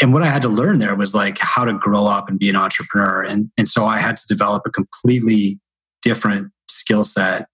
[0.00, 2.50] and what I had to learn there was like how to grow up and be
[2.50, 3.22] an entrepreneur.
[3.22, 5.58] And, and so I had to develop a completely
[6.02, 7.48] different skill set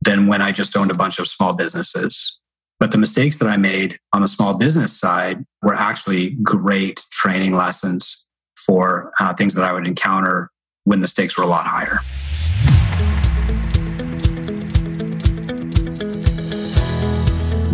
[0.00, 2.40] than when I just owned a bunch of small businesses.
[2.78, 7.54] But the mistakes that I made on the small business side were actually great training
[7.54, 10.50] lessons for uh, things that I would encounter
[10.84, 12.00] when the stakes were a lot higher.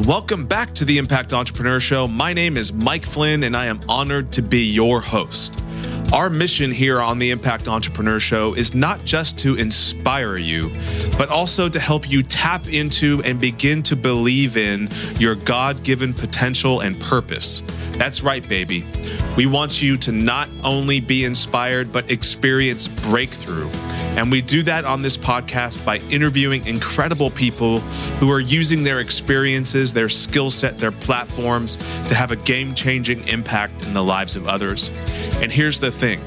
[0.06, 2.08] Welcome back to the Impact Entrepreneur Show.
[2.08, 5.62] My name is Mike Flynn, and I am honored to be your host.
[6.12, 10.72] Our mission here on the Impact Entrepreneur Show is not just to inspire you,
[11.16, 14.88] but also to help you tap into and begin to believe in
[15.20, 17.62] your God given potential and purpose.
[17.92, 18.84] That's right, baby.
[19.36, 23.70] We want you to not only be inspired, but experience breakthrough.
[24.16, 27.78] And we do that on this podcast by interviewing incredible people
[28.20, 31.76] who are using their experiences, their skill set, their platforms
[32.08, 34.90] to have a game changing impact in the lives of others.
[35.40, 36.20] And here's the thing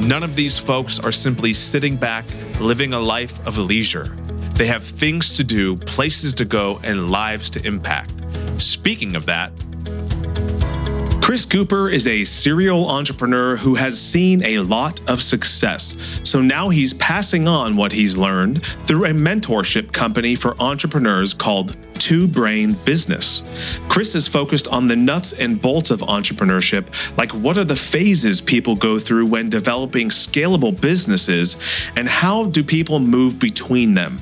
[0.00, 2.24] none of these folks are simply sitting back,
[2.58, 4.16] living a life of leisure.
[4.54, 8.12] They have things to do, places to go, and lives to impact.
[8.58, 9.52] Speaking of that,
[11.20, 15.94] Chris Cooper is a serial entrepreneur who has seen a lot of success.
[16.24, 21.76] So now he's passing on what he's learned through a mentorship company for entrepreneurs called
[21.94, 23.42] Two Brain Business.
[23.88, 28.40] Chris is focused on the nuts and bolts of entrepreneurship, like what are the phases
[28.40, 31.56] people go through when developing scalable businesses,
[31.96, 34.20] and how do people move between them.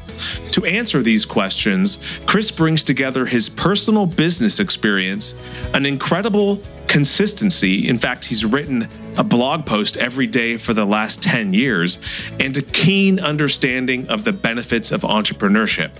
[0.50, 5.34] To answer these questions, Chris brings together his personal business experience,
[5.72, 7.86] an incredible consistency.
[7.88, 11.98] In fact, he's written a blog post every day for the last 10 years
[12.40, 15.90] and a keen understanding of the benefits of entrepreneurship.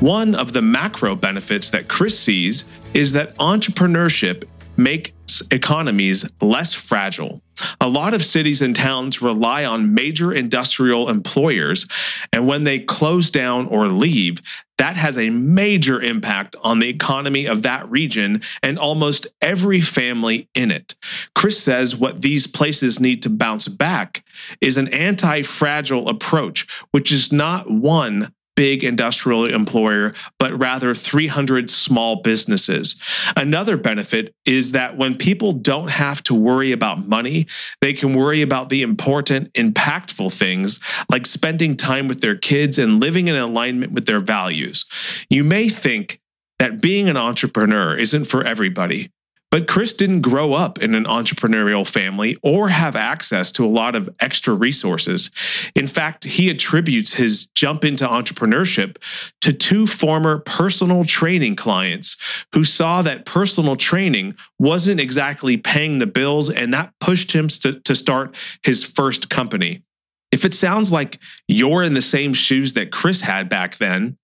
[0.00, 2.64] One of the macro benefits that Chris sees
[2.94, 4.44] is that entrepreneurship
[4.76, 5.10] makes
[5.50, 7.40] economies less fragile.
[7.80, 11.86] A lot of cities and towns rely on major industrial employers,
[12.32, 14.40] and when they close down or leave,
[14.78, 20.48] that has a major impact on the economy of that region and almost every family
[20.54, 20.96] in it.
[21.36, 24.24] Chris says what these places need to bounce back
[24.60, 31.70] is an anti fragile approach, which is not one big industrial employer, but rather 300
[31.70, 32.96] small businesses.
[33.36, 37.46] Another benefit is that when people don't have to worry about money,
[37.80, 40.80] they can worry about the important, impactful things
[41.10, 44.84] like spending time with their kids and living in alignment with their values.
[45.30, 46.20] You may think
[46.58, 49.10] that being an entrepreneur isn't for everybody.
[49.52, 53.94] But Chris didn't grow up in an entrepreneurial family or have access to a lot
[53.94, 55.30] of extra resources.
[55.74, 58.96] In fact, he attributes his jump into entrepreneurship
[59.42, 62.16] to two former personal training clients
[62.54, 67.84] who saw that personal training wasn't exactly paying the bills, and that pushed him st-
[67.84, 69.82] to start his first company.
[70.30, 74.16] If it sounds like you're in the same shoes that Chris had back then,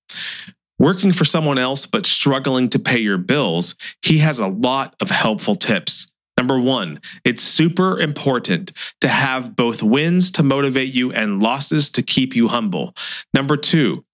[0.78, 5.10] working for someone else but struggling to pay your bills, he has a lot of
[5.10, 6.10] helpful tips.
[6.36, 12.02] Number one, it's super important to have both wins to motivate you and losses to
[12.02, 12.94] keep you humble.
[13.34, 14.04] Number two,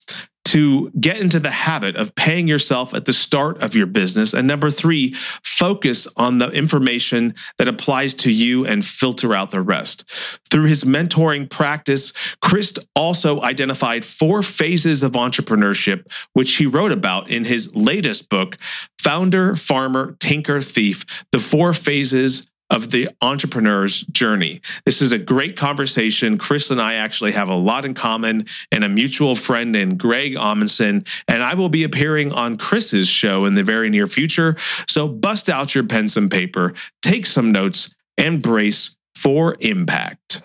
[0.55, 4.33] to get into the habit of paying yourself at the start of your business.
[4.33, 9.61] And number three, focus on the information that applies to you and filter out the
[9.61, 10.05] rest.
[10.51, 17.29] Through his mentoring practice, Chris also identified four phases of entrepreneurship, which he wrote about
[17.29, 18.57] in his latest book,
[19.01, 24.61] Founder, Farmer, Tinker, Thief The Four Phases of the entrepreneur's journey.
[24.85, 26.37] This is a great conversation.
[26.37, 30.35] Chris and I actually have a lot in common and a mutual friend named Greg
[30.35, 34.57] Amundson, and I will be appearing on Chris's show in the very near future.
[34.89, 40.43] So bust out your pens and paper, take some notes, and brace for impact.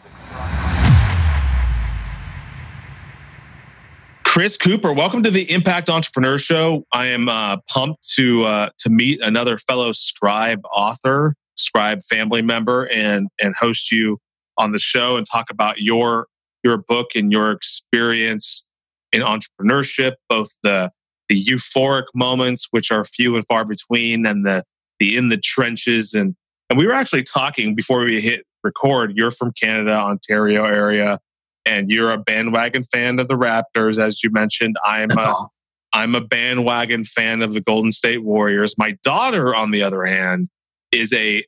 [4.24, 6.86] Chris Cooper, welcome to the Impact Entrepreneur Show.
[6.92, 12.86] I am uh, pumped to uh, to meet another fellow scribe author scribe family member
[12.88, 14.18] and and host you
[14.58, 16.28] on the show and talk about your
[16.64, 18.66] your book and your experience
[19.12, 20.92] in entrepreneurship, both the
[21.30, 24.64] the euphoric moments, which are few and far between, and the
[25.00, 26.14] the in the trenches.
[26.14, 26.36] And
[26.70, 29.16] and we were actually talking before we hit record.
[29.16, 31.20] You're from Canada, Ontario area,
[31.66, 34.76] and you're a bandwagon fan of the Raptors, as you mentioned.
[34.84, 35.54] I'm That's a all.
[35.92, 38.76] I'm a bandwagon fan of the Golden State Warriors.
[38.78, 40.50] My daughter, on the other hand,
[40.92, 41.44] is a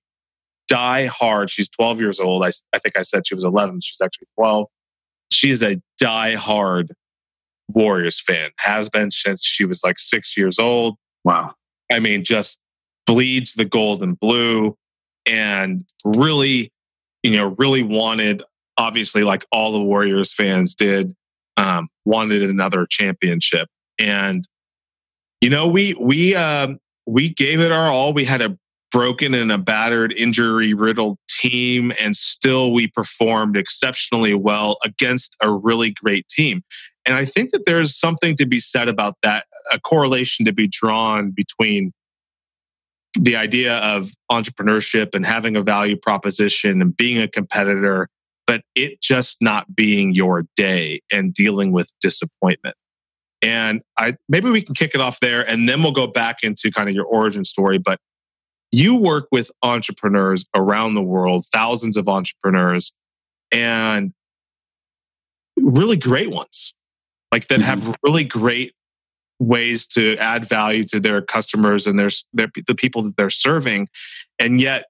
[0.72, 1.50] die hard.
[1.50, 2.46] She's 12 years old.
[2.46, 3.82] I, I think I said she was 11.
[3.82, 4.68] She's actually 12.
[5.30, 6.94] She is a die hard
[7.68, 10.96] Warriors fan, has been since she was like six years old.
[11.26, 11.56] Wow.
[11.92, 12.58] I mean, just
[13.06, 14.78] bleeds the gold and blue.
[15.26, 16.72] and really,
[17.22, 18.42] you know, really wanted,
[18.78, 21.14] obviously, like all the Warriors fans did,
[21.58, 23.68] um, wanted another championship.
[24.00, 24.48] And,
[25.42, 28.14] you know, we, we, um, we gave it our all.
[28.14, 28.58] We had a
[28.92, 35.52] broken and a battered, injury riddled team, and still we performed exceptionally well against a
[35.52, 36.62] really great team.
[37.06, 40.68] And I think that there's something to be said about that, a correlation to be
[40.68, 41.94] drawn between
[43.20, 48.08] the idea of entrepreneurship and having a value proposition and being a competitor,
[48.48, 52.76] but it just not being your day and dealing with disappointment.
[53.42, 56.72] And I maybe we can kick it off there and then we'll go back into
[56.72, 57.80] kind of your origin story.
[57.80, 58.00] But
[58.72, 62.94] you work with entrepreneurs around the world, thousands of entrepreneurs,
[63.52, 64.14] and
[65.58, 66.74] really great ones,
[67.32, 67.82] like that mm-hmm.
[67.82, 68.74] have really great
[69.40, 73.88] ways to add value to their customers and their, their the people that they're serving,
[74.40, 74.86] and yet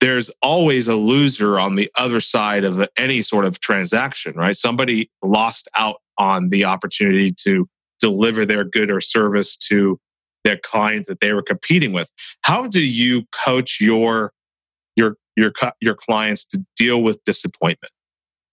[0.00, 4.56] there's always a loser on the other side of any sort of transaction, right?
[4.56, 7.68] Somebody lost out on the opportunity to
[8.00, 10.00] deliver their good or service to
[10.44, 12.08] their client that they were competing with.
[12.42, 14.32] How do you coach your
[14.96, 17.92] your your your clients to deal with disappointment?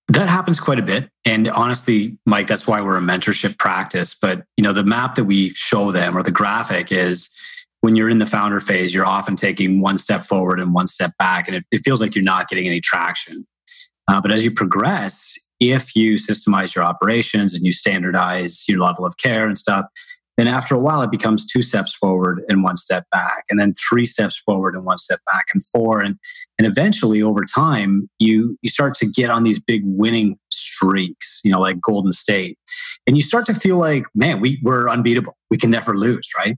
[0.10, 1.10] That happens quite a bit.
[1.26, 4.16] And honestly, Mike, that's why we're a mentorship practice.
[4.16, 7.30] But you know, the map that we show them or the graphic is
[7.82, 11.12] when you're in the founder phase, you're often taking one step forward and one step
[11.20, 11.48] back.
[11.48, 13.46] And it, it feels like you're not getting any traction.
[14.08, 19.06] Uh, but as you progress, if you systemize your operations and you standardize your level
[19.06, 19.86] of care and stuff,
[20.38, 23.74] then after a while, it becomes two steps forward and one step back, and then
[23.90, 26.00] three steps forward and one step back, and four.
[26.02, 26.18] And,
[26.58, 31.52] and eventually, over time, you, you start to get on these big winning streaks, you
[31.52, 32.58] know, like Golden State.
[33.08, 35.36] And you start to feel like, man, we, we're unbeatable.
[35.50, 36.58] We can never lose, right?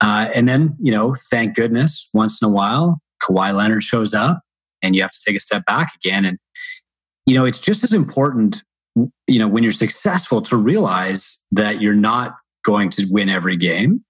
[0.00, 4.42] Uh, and then, you know, thank goodness, once in a while, Kawhi Leonard shows up
[4.80, 6.24] and you have to take a step back again.
[6.24, 6.38] And,
[7.26, 8.62] you know, it's just as important,
[8.94, 12.36] you know, when you're successful to realize that you're not
[12.68, 14.04] going to win every game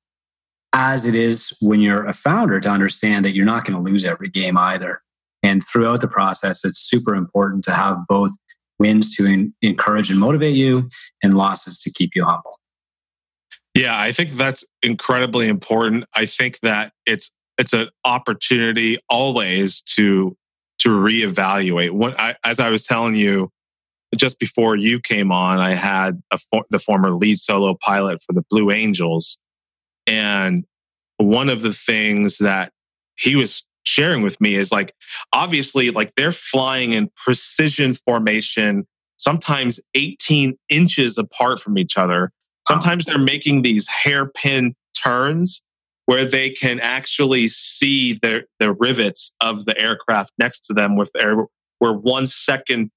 [0.72, 4.04] as it is when you're a founder to understand that you're not going to lose
[4.04, 5.00] every game either.
[5.44, 8.32] And throughout the process, it's super important to have both
[8.80, 10.88] wins to in, encourage and motivate you
[11.22, 12.50] and losses to keep you humble.
[13.74, 16.04] Yeah, I think that's incredibly important.
[16.16, 20.36] I think that it's it's an opportunity always to
[20.80, 21.92] to reevaluate.
[21.92, 23.52] What I, as I was telling you,
[24.16, 26.20] just before you came on, I had
[26.50, 29.38] for, the former lead solo pilot for the Blue Angels.
[30.06, 30.64] And
[31.18, 32.72] one of the things that
[33.16, 34.94] he was sharing with me is like,
[35.32, 42.30] obviously, like they're flying in precision formation, sometimes 18 inches apart from each other.
[42.66, 45.62] Sometimes they're making these hairpin turns
[46.06, 51.10] where they can actually see the, the rivets of the aircraft next to them with
[51.20, 51.44] air,
[51.78, 52.90] where one second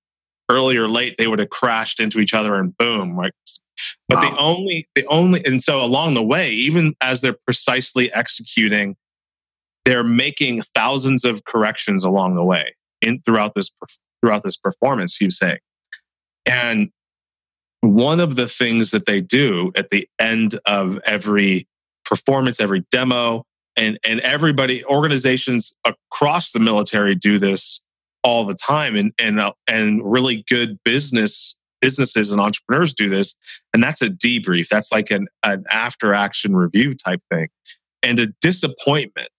[0.52, 4.22] early or late they would have crashed into each other and boom but wow.
[4.22, 8.96] the only the only and so along the way even as they're precisely executing
[9.86, 13.72] they're making thousands of corrections along the way in throughout this
[14.22, 15.58] throughout this performance you say
[16.46, 16.90] and
[17.80, 21.66] one of the things that they do at the end of every
[22.04, 23.44] performance every demo
[23.78, 27.82] and and everybody organizations across the military do this
[28.24, 33.36] all the time and and uh, and really good business businesses and entrepreneurs do this
[33.74, 34.68] and that's a debrief.
[34.68, 37.48] That's like an, an after action review type thing.
[38.04, 39.30] And a disappointment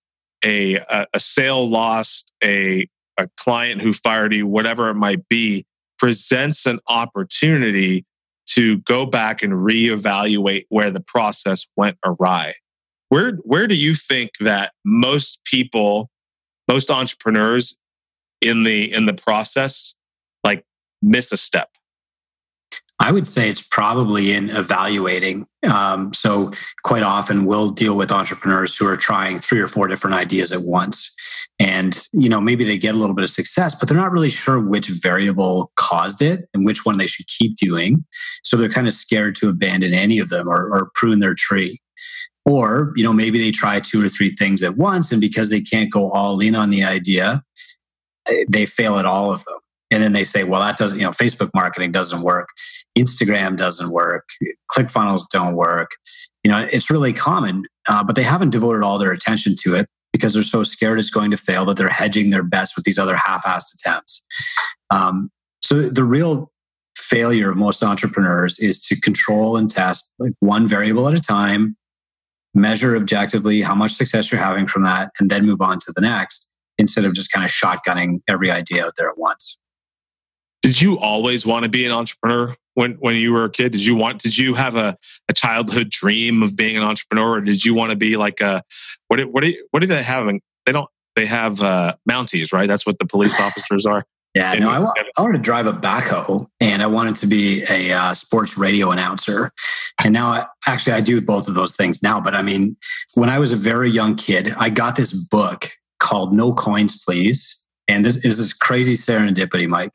[0.44, 5.66] a a, a sale lost a a client who fired you whatever it might be
[5.98, 8.04] presents an opportunity
[8.46, 12.54] to go back and reevaluate where the process went awry.
[13.08, 16.10] Where where do you think that most people
[16.68, 17.76] most entrepreneurs
[18.42, 19.94] in the in the process
[20.44, 20.64] like
[21.02, 21.70] miss a step
[23.02, 25.48] I would say it's probably in evaluating.
[25.68, 26.52] Um, so,
[26.84, 30.62] quite often we'll deal with entrepreneurs who are trying three or four different ideas at
[30.62, 31.12] once.
[31.58, 34.30] And, you know, maybe they get a little bit of success, but they're not really
[34.30, 38.04] sure which variable caused it and which one they should keep doing.
[38.44, 41.80] So, they're kind of scared to abandon any of them or, or prune their tree.
[42.44, 45.10] Or, you know, maybe they try two or three things at once.
[45.10, 47.42] And because they can't go all in on the idea,
[48.48, 49.58] they fail at all of them.
[49.90, 52.48] And then they say, well, that doesn't, you know, Facebook marketing doesn't work.
[52.96, 54.28] Instagram doesn't work.
[54.70, 55.90] ClickFunnels don't work.
[56.42, 59.86] You know, it's really common, uh, but they haven't devoted all their attention to it
[60.12, 62.98] because they're so scared it's going to fail that they're hedging their bets with these
[62.98, 64.24] other half-assed attempts.
[64.90, 66.50] Um, so the real
[66.96, 71.76] failure of most entrepreneurs is to control and test like one variable at a time,
[72.54, 76.00] measure objectively how much success you're having from that, and then move on to the
[76.00, 76.48] next
[76.82, 79.56] instead of just kind of shotgunning every idea out there at once.
[80.60, 83.72] Did you always want to be an entrepreneur when, when you were a kid?
[83.72, 84.96] Did you want, did you have a,
[85.28, 88.62] a childhood dream of being an entrepreneur or did you want to be like a,
[89.08, 90.30] what, what, do, what do they have?
[90.66, 92.68] They don't, they have uh, Mounties, right?
[92.68, 94.04] That's what the police officers are.
[94.34, 97.64] Yeah, no, I, wa- I wanted to drive a backhoe and I wanted to be
[97.68, 99.50] a uh, sports radio announcer.
[100.02, 102.18] And now, I, actually, I do both of those things now.
[102.18, 102.76] But I mean,
[103.14, 105.70] when I was a very young kid, I got this book
[106.02, 107.64] called No Coins, Please.
[107.88, 109.92] And this is this crazy serendipity, Mike.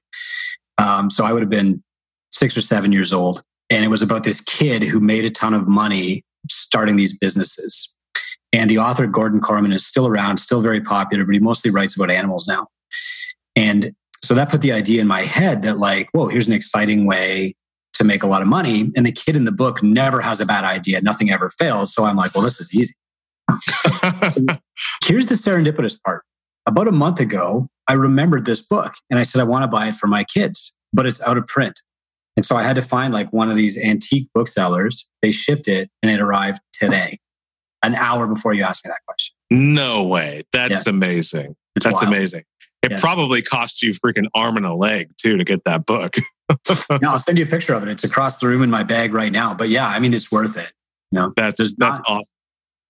[0.77, 1.83] Um, so I would have been
[2.31, 3.43] six or seven years old.
[3.69, 7.95] And it was about this kid who made a ton of money starting these businesses.
[8.53, 11.95] And the author, Gordon Korman, is still around, still very popular, but he mostly writes
[11.95, 12.67] about animals now.
[13.55, 13.91] And
[14.23, 17.55] so that put the idea in my head that, like, whoa, here's an exciting way
[17.93, 18.91] to make a lot of money.
[18.95, 21.93] And the kid in the book never has a bad idea, nothing ever fails.
[21.93, 22.93] So I'm like, well, this is easy.
[24.31, 24.45] So
[25.05, 26.23] here's the serendipitous part.
[26.65, 29.87] About a month ago, I remembered this book and I said, I want to buy
[29.87, 31.79] it for my kids, but it's out of print.
[32.35, 35.07] And so I had to find like one of these antique booksellers.
[35.21, 37.19] They shipped it and it arrived today,
[37.83, 39.35] an hour before you asked me that question.
[39.49, 40.43] No way.
[40.51, 40.91] That's yeah.
[40.91, 41.55] amazing.
[41.75, 42.13] It's That's wild.
[42.13, 42.43] amazing.
[42.83, 42.99] It yeah.
[42.99, 46.15] probably cost you freaking arm and a leg too to get that book.
[47.01, 47.89] no, I'll send you a picture of it.
[47.89, 49.53] It's across the room in my bag right now.
[49.53, 50.71] But yeah, I mean, it's worth it.
[51.11, 52.33] You know, that's that's not, awesome.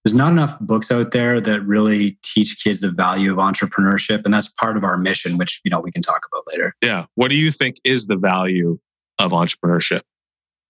[0.07, 4.33] There's not enough books out there that really teach kids the value of entrepreneurship, and
[4.33, 6.73] that's part of our mission, which you know we can talk about later.
[6.81, 7.07] Yeah.
[7.15, 8.79] What do you think is the value
[9.19, 10.03] of entrepreneurship?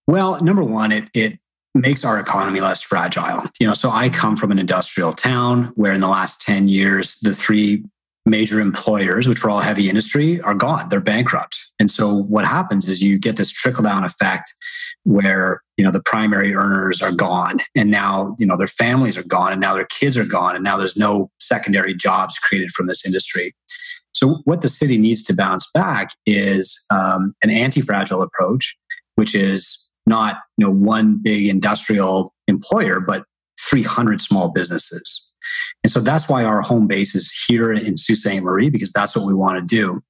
[0.08, 1.38] Well, number one, it it
[1.72, 3.44] makes our economy less fragile.
[3.60, 7.16] You know, so I come from an industrial town where in the last 10 years,
[7.22, 7.84] the three
[8.28, 10.88] major employers, which were all heavy industry, are gone.
[10.88, 11.56] They're bankrupt.
[11.78, 14.52] And so what happens is you get this trickle down effect
[15.04, 19.22] where, you know, the primary earners are gone and now, you know, their families are
[19.22, 22.86] gone and now their kids are gone and now there's no secondary jobs created from
[22.86, 23.54] this industry.
[24.14, 28.76] So what the city needs to bounce back is um, an anti-fragile approach,
[29.14, 33.24] which is not, you know, one big industrial employer, but
[33.60, 35.27] 300 small businesses
[35.84, 38.42] and so that's why our home base is here in Sault Ste.
[38.42, 40.02] Marie, because that's what we want to do.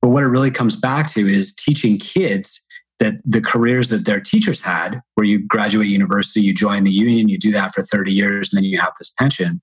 [0.00, 2.64] But what it really comes back to is teaching kids
[2.98, 7.28] that the careers that their teachers had, where you graduate university, you join the union,
[7.28, 9.60] you do that for 30 years, and then you have this pension,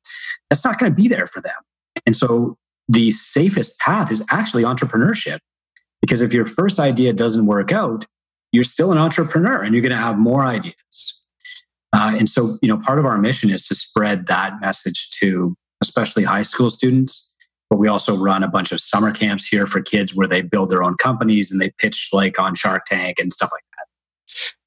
[0.49, 1.53] that's not going to be there for them.
[2.05, 2.57] And so
[2.87, 5.39] the safest path is actually entrepreneurship.
[6.01, 8.05] Because if your first idea doesn't work out,
[8.51, 11.24] you're still an entrepreneur and you're going to have more ideas.
[11.95, 15.55] Uh, and so, you know, part of our mission is to spread that message to
[15.81, 17.33] especially high school students.
[17.69, 20.69] But we also run a bunch of summer camps here for kids where they build
[20.69, 23.85] their own companies and they pitch like on Shark Tank and stuff like that.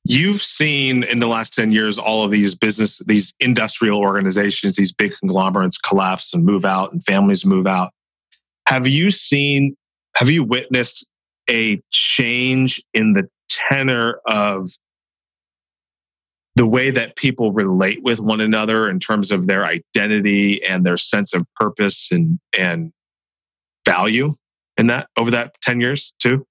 [0.05, 4.91] You've seen in the last 10 years all of these business, these industrial organizations, these
[4.91, 7.93] big conglomerates collapse and move out and families move out.
[8.67, 9.77] Have you seen,
[10.17, 11.07] have you witnessed
[11.51, 13.29] a change in the
[13.71, 14.71] tenor of
[16.59, 20.97] the way that people relate with one another in terms of their identity and their
[20.97, 22.93] sense of purpose and and
[23.87, 24.35] value
[24.77, 26.45] in that over that 10 years too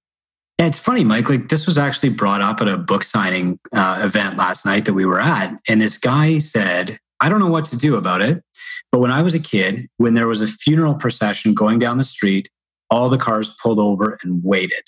[0.59, 1.29] yeah, it's funny, Mike.
[1.29, 4.95] Like this was actually brought up at a book signing uh, event last night that
[4.95, 8.43] we were at, and this guy said, "I don't know what to do about it,
[8.91, 12.03] but when I was a kid, when there was a funeral procession going down the
[12.03, 12.49] street,
[12.89, 14.83] all the cars pulled over and waited,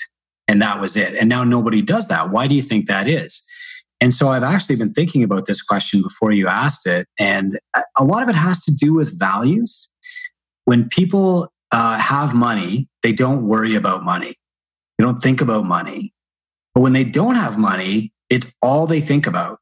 [0.48, 1.14] and that was it.
[1.14, 2.32] And now nobody does that.
[2.32, 3.40] Why do you think that is?"
[4.02, 7.08] And so I've actually been thinking about this question before you asked it.
[7.20, 7.60] And
[7.98, 9.90] a lot of it has to do with values.
[10.66, 14.36] When people uh, have money, they don't worry about money,
[14.98, 16.14] they don't think about money.
[16.74, 19.60] But when they don't have money, it's all they think about.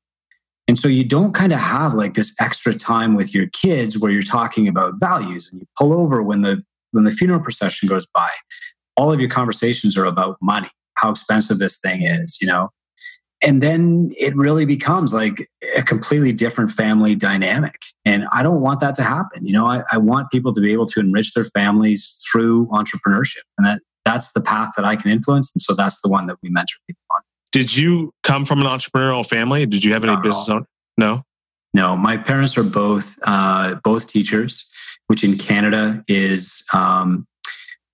[0.67, 4.11] And so you don't kind of have like this extra time with your kids where
[4.11, 8.05] you're talking about values and you pull over when the when the funeral procession goes
[8.05, 8.29] by.
[8.97, 12.69] All of your conversations are about money, how expensive this thing is, you know
[13.41, 17.75] and then it really becomes like a completely different family dynamic.
[18.05, 19.45] And i don't want that to happen.
[19.45, 23.43] You know I, I, want people to be able to enrich their families through entrepreneurship.
[23.57, 25.51] And that that's the path that i can influence.
[25.53, 27.21] And so that's the one that we mentor people on.
[27.51, 29.65] Did you come from an entrepreneurial family?
[29.65, 30.65] Did you have any Not business own?
[30.97, 31.23] No?
[31.73, 31.95] No.
[31.95, 34.69] My parents are both uh, both teachers
[35.07, 37.25] which in canada is um,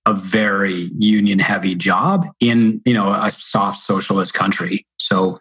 [0.06, 5.40] a very union heavy job in you know a soft socialist country so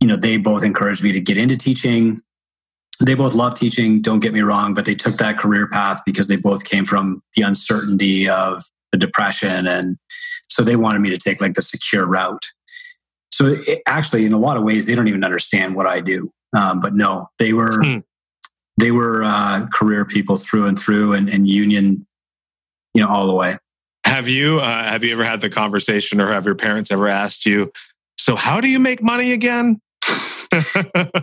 [0.00, 2.20] you know they both encouraged me to get into teaching
[3.00, 6.26] they both love teaching don't get me wrong but they took that career path because
[6.26, 9.96] they both came from the uncertainty of the depression and
[10.48, 12.46] so they wanted me to take like the secure route
[13.32, 16.30] so it, actually in a lot of ways they don't even understand what i do
[16.56, 17.98] um, but no they were hmm.
[18.80, 22.04] they were uh, career people through and through and, and union
[22.96, 23.58] you know, all the way.
[24.06, 27.44] Have you uh, have you ever had the conversation, or have your parents ever asked
[27.44, 27.72] you?
[28.16, 29.80] So, how do you make money again?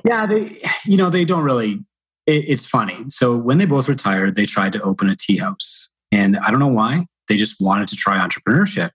[0.06, 1.80] yeah, they, you know, they don't really.
[2.26, 3.06] It, it's funny.
[3.10, 6.60] So when they both retired, they tried to open a tea house, and I don't
[6.60, 7.06] know why.
[7.30, 8.90] They just wanted to try entrepreneurship.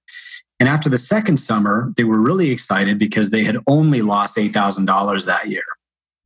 [0.61, 4.53] And after the second summer, they were really excited because they had only lost eight
[4.53, 5.65] thousand dollars that year.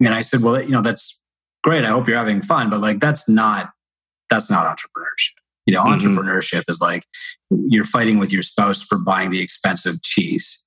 [0.01, 1.23] And I said, "Well, you know, that's
[1.63, 1.85] great.
[1.85, 3.71] I hope you're having fun, but like, that's not
[4.29, 6.07] that's not entrepreneurship." You know, mm-hmm.
[6.07, 7.05] entrepreneurship is like
[7.51, 10.65] you're fighting with your spouse for buying the expensive cheese.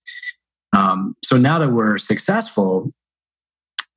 [0.76, 2.92] Um, so now that we're successful,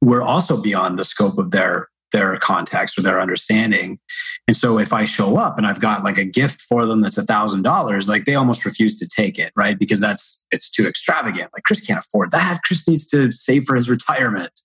[0.00, 3.98] we're also beyond the scope of their their context or their understanding.
[4.46, 7.18] And so if I show up and I've got like a gift for them that's
[7.18, 9.78] a thousand dollars, like they almost refuse to take it, right?
[9.78, 11.50] Because that's it's too extravagant.
[11.52, 12.60] Like Chris can't afford that.
[12.64, 14.58] Chris needs to save for his retirement.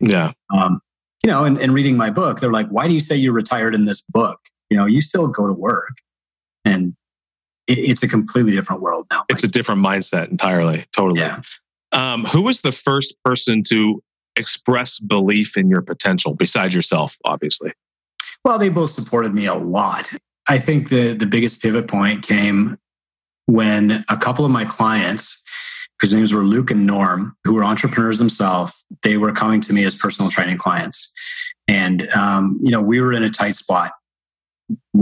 [0.00, 0.32] Yeah.
[0.50, 0.80] Um,
[1.22, 3.74] you know, and, and reading my book, they're like, why do you say you're retired
[3.74, 4.38] in this book?
[4.70, 5.96] You know, you still go to work
[6.64, 6.94] and
[7.66, 9.24] it, it's a completely different world now.
[9.28, 10.86] It's a different mindset entirely.
[10.94, 11.20] Totally.
[11.20, 11.40] Yeah.
[11.92, 14.02] Um, who was the first person to
[14.36, 17.72] express belief in your potential besides yourself, obviously?
[18.44, 20.12] Well, they both supported me a lot.
[20.48, 22.78] I think the, the biggest pivot point came
[23.46, 25.42] when a couple of my clients,
[26.00, 29.84] whose names were Luke and Norm, who were entrepreneurs themselves, they were coming to me
[29.84, 31.10] as personal training clients.
[31.66, 33.92] And, um, you know, we were in a tight spot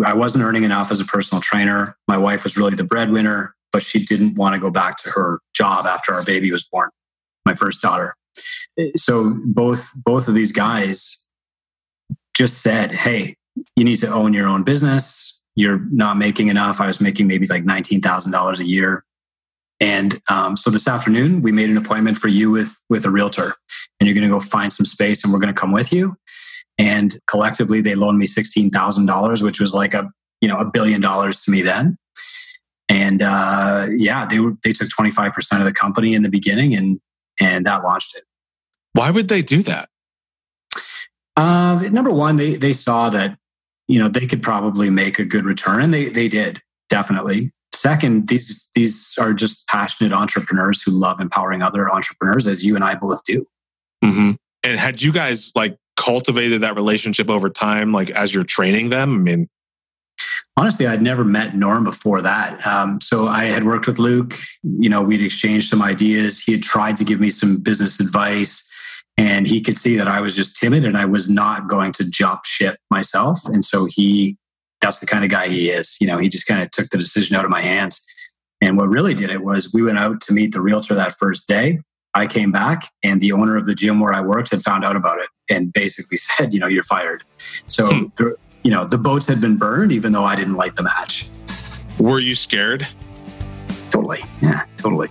[0.05, 1.97] I wasn't earning enough as a personal trainer.
[2.09, 5.41] My wife was really the breadwinner, but she didn't want to go back to her
[5.55, 6.91] job after our baby was born,
[7.45, 8.15] my first daughter.
[8.97, 11.27] So both both of these guys
[12.37, 13.37] just said, "Hey,
[13.77, 15.41] you need to own your own business.
[15.57, 16.81] You're not making enough.
[16.81, 19.05] I was making maybe like nineteen thousand dollars a year."
[19.81, 23.55] And um, so this afternoon, we made an appointment for you with with a realtor,
[23.99, 26.17] and you're going to go find some space, and we're going to come with you.
[26.79, 31.41] And collectively, they loaned me $16,000, which was like a, you know, a billion dollars
[31.43, 31.97] to me then.
[32.89, 37.01] And uh, yeah, they, were, they took 25% of the company in the beginning and,
[37.41, 38.25] and that launched it.
[38.93, 39.89] Why would they do that?
[41.37, 43.39] Uh, number one, they, they saw that,
[43.89, 47.53] you know, they could probably make a good return and they, they did definitely.
[47.73, 52.85] Second, these, these are just passionate entrepreneurs who love empowering other entrepreneurs as you and
[52.85, 53.47] I both do.
[54.05, 54.33] Mm-hmm.
[54.63, 59.15] And had you guys like cultivated that relationship over time, like as you're training them?
[59.15, 59.49] I mean,
[60.57, 62.65] honestly, I'd never met Norm before that.
[62.67, 64.37] Um, so I had worked with Luke.
[64.63, 66.41] You know, we'd exchanged some ideas.
[66.41, 68.69] He had tried to give me some business advice,
[69.17, 72.11] and he could see that I was just timid and I was not going to
[72.11, 73.41] jump ship myself.
[73.47, 74.37] And so he,
[74.81, 75.97] that's the kind of guy he is.
[76.01, 78.01] You know, he just kind of took the decision out of my hands.
[78.61, 81.47] And what really did it was we went out to meet the realtor that first
[81.47, 81.81] day.
[82.15, 84.97] I came back and the owner of the gym where I worked had found out
[84.97, 87.25] about it and basically said, you know, you're fired.
[87.69, 88.07] So, hmm.
[88.17, 91.29] the, you know, the boats had been burned even though I didn't light the match.
[91.99, 92.87] Were you scared?
[93.91, 94.21] Totally.
[94.43, 95.09] Yeah, totally.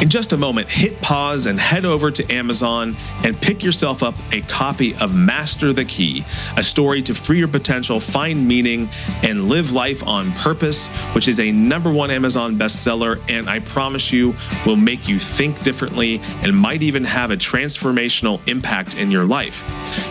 [0.00, 4.14] In just a moment, hit pause and head over to Amazon and pick yourself up
[4.32, 6.24] a copy of Master the Key,
[6.56, 8.88] a story to free your potential, find meaning,
[9.22, 13.22] and live life on purpose, which is a number one Amazon bestseller.
[13.28, 18.46] And I promise you will make you think differently and might even have a transformational
[18.48, 19.62] impact in your life.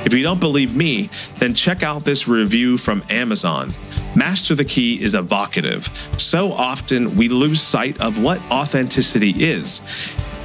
[0.06, 3.72] If you don't believe me, then check out this review from Amazon.
[4.16, 5.90] Master the Key is evocative.
[6.18, 9.82] So often we lose sight of what authenticity is.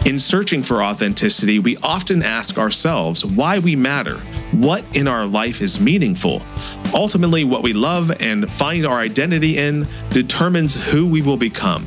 [0.05, 4.19] In searching for authenticity, we often ask ourselves why we matter,
[4.53, 6.41] what in our life is meaningful.
[6.95, 11.87] Ultimately, what we love and find our identity in determines who we will become.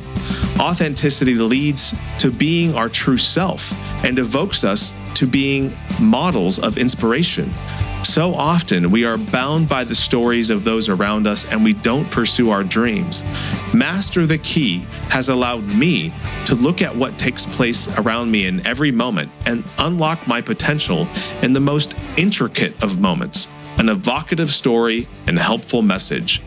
[0.60, 3.72] Authenticity leads to being our true self
[4.04, 7.50] and evokes us to being models of inspiration.
[8.04, 12.10] So often we are bound by the stories of those around us and we don't
[12.10, 13.22] pursue our dreams.
[13.72, 16.12] Master the Key has allowed me
[16.46, 21.06] to look at what takes place around me in every moment and unlock my potential
[21.42, 23.46] in the most intricate of moments.
[23.78, 26.42] An evocative story and helpful message.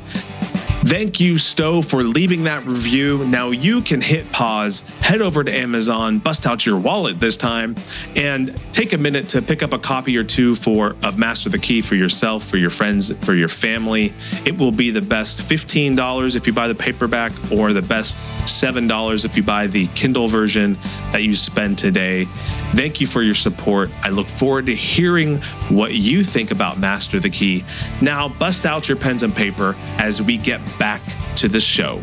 [0.83, 3.25] Thank you, Stowe, for leaving that review.
[3.25, 7.75] Now you can hit pause, head over to Amazon, bust out your wallet this time,
[8.15, 11.57] and take a minute to pick up a copy or two for of Master the
[11.57, 14.13] Key for yourself, for your friends, for your family.
[14.45, 19.25] It will be the best $15 if you buy the paperback, or the best $7
[19.25, 20.77] if you buy the Kindle version
[21.11, 22.27] that you spend today.
[22.75, 23.89] Thank you for your support.
[24.03, 25.37] I look forward to hearing
[25.69, 27.63] what you think about Master the Key.
[28.01, 31.01] Now, bust out your pens and paper as we get back
[31.37, 32.01] to the show.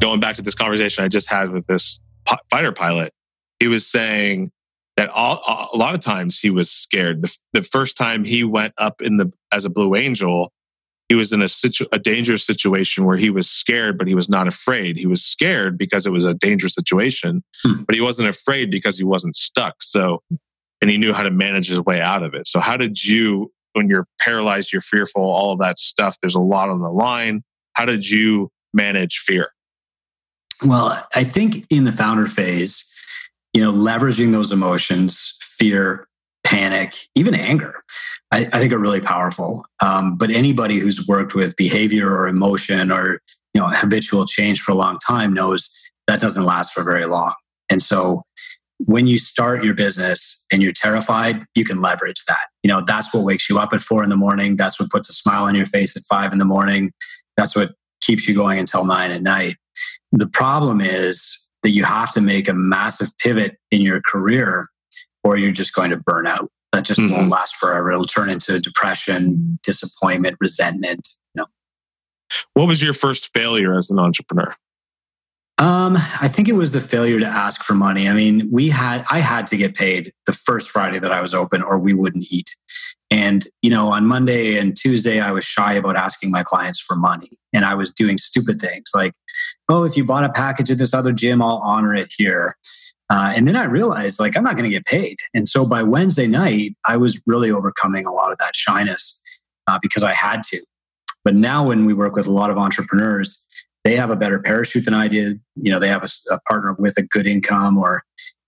[0.00, 2.00] Going back to this conversation I just had with this
[2.50, 3.14] fighter pilot,
[3.60, 4.50] he was saying,
[4.96, 7.22] that all, a lot of times he was scared.
[7.22, 10.52] The, the first time he went up in the as a Blue Angel,
[11.08, 14.28] he was in a situ, a dangerous situation where he was scared, but he was
[14.28, 14.96] not afraid.
[14.96, 17.82] He was scared because it was a dangerous situation, hmm.
[17.84, 19.82] but he wasn't afraid because he wasn't stuck.
[19.82, 20.22] So,
[20.80, 22.48] and he knew how to manage his way out of it.
[22.48, 26.16] So, how did you, when you're paralyzed, you're fearful, all of that stuff?
[26.20, 27.42] There's a lot on the line.
[27.74, 29.50] How did you manage fear?
[30.64, 32.90] Well, I think in the founder phase,
[33.52, 36.08] you know, leveraging those emotions, fear,
[36.46, 37.82] panic, even anger,
[38.30, 39.64] I, I think are really powerful.
[39.80, 43.20] Um, but anybody who's worked with behavior or emotion or
[43.52, 45.68] you know habitual change for a long time knows
[46.06, 47.34] that doesn't last for very long.
[47.68, 48.22] And so
[48.78, 52.46] when you start your business and you're terrified, you can leverage that.
[52.62, 54.54] You know, that's what wakes you up at four in the morning.
[54.54, 56.92] That's what puts a smile on your face at five in the morning.
[57.36, 59.56] That's what keeps you going until nine at night.
[60.12, 64.68] The problem is that you have to make a massive pivot in your career
[65.26, 66.48] or you're just going to burn out.
[66.72, 67.12] That just mm-hmm.
[67.12, 67.90] won't last forever.
[67.90, 71.08] It'll turn into depression, disappointment, resentment.
[71.34, 71.46] You know.
[72.54, 74.54] What was your first failure as an entrepreneur?
[75.58, 78.08] Um, I think it was the failure to ask for money.
[78.08, 81.34] I mean, we had I had to get paid the first Friday that I was
[81.34, 82.54] open, or we wouldn't eat.
[83.10, 86.94] And you know, on Monday and Tuesday, I was shy about asking my clients for
[86.94, 89.14] money, and I was doing stupid things like,
[89.68, 92.56] "Oh, if you bought a package at this other gym, I'll honor it here."
[93.08, 95.18] Uh, and then I realized, like, I'm not going to get paid.
[95.32, 99.22] And so by Wednesday night, I was really overcoming a lot of that shyness
[99.66, 100.60] uh, because I had to.
[101.24, 103.44] But now, when we work with a lot of entrepreneurs,
[103.84, 105.40] they have a better parachute than I did.
[105.54, 108.02] You know, they have a, a partner with a good income, or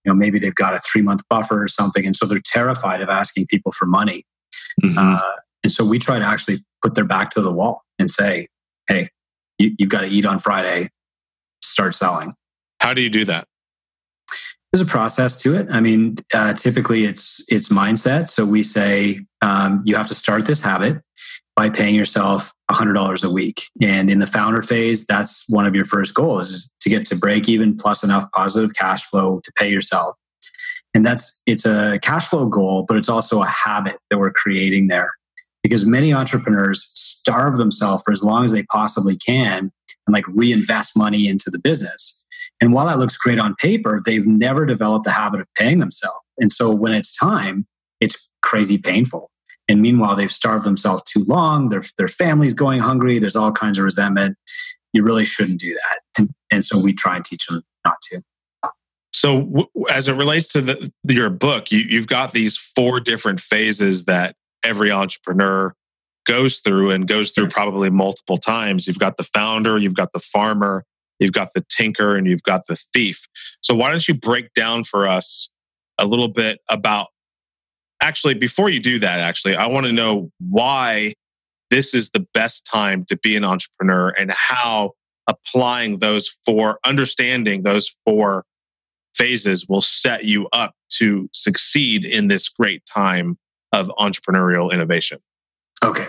[0.04, 3.00] you know, maybe they've got a three month buffer or something, and so they're terrified
[3.00, 4.24] of asking people for money.
[4.82, 4.98] Mm-hmm.
[4.98, 5.20] Uh,
[5.62, 8.48] and so we try to actually put their back to the wall and say,
[8.88, 9.10] "Hey,
[9.58, 10.90] you, you've got to eat on Friday.
[11.62, 12.34] Start selling."
[12.80, 13.46] How do you do that?
[14.72, 15.66] There's a process to it.
[15.70, 18.28] I mean, uh, typically it's it's mindset.
[18.28, 21.02] So we say um, you have to start this habit
[21.56, 23.64] by paying yourself $100 a week.
[23.82, 27.16] And in the founder phase, that's one of your first goals is to get to
[27.16, 30.14] break even plus enough positive cash flow to pay yourself.
[30.94, 34.86] And that's it's a cash flow goal, but it's also a habit that we're creating
[34.86, 35.12] there.
[35.62, 39.72] Because many entrepreneurs starve themselves for as long as they possibly can
[40.06, 42.17] and like reinvest money into the business.
[42.60, 46.18] And while that looks great on paper, they've never developed the habit of paying themselves.
[46.38, 47.66] And so when it's time,
[48.00, 49.30] it's crazy painful.
[49.68, 51.68] And meanwhile, they've starved themselves too long.
[51.68, 53.18] Their, their family's going hungry.
[53.18, 54.36] There's all kinds of resentment.
[54.92, 56.00] You really shouldn't do that.
[56.18, 58.22] And, and so we try and teach them not to.
[59.12, 63.40] So, w- as it relates to the, your book, you, you've got these four different
[63.40, 65.74] phases that every entrepreneur
[66.26, 67.52] goes through and goes through mm-hmm.
[67.52, 68.86] probably multiple times.
[68.86, 70.84] You've got the founder, you've got the farmer,
[71.18, 73.26] you've got the tinker, and you've got the thief.
[73.60, 75.50] So, why don't you break down for us
[75.98, 77.08] a little bit about
[78.00, 81.14] actually, before you do that, actually, I want to know why
[81.70, 84.92] this is the best time to be an entrepreneur and how
[85.26, 88.44] applying those four, understanding those four
[89.14, 93.36] phases will set you up to succeed in this great time
[93.72, 95.18] of entrepreneurial innovation.
[95.84, 96.06] Okay.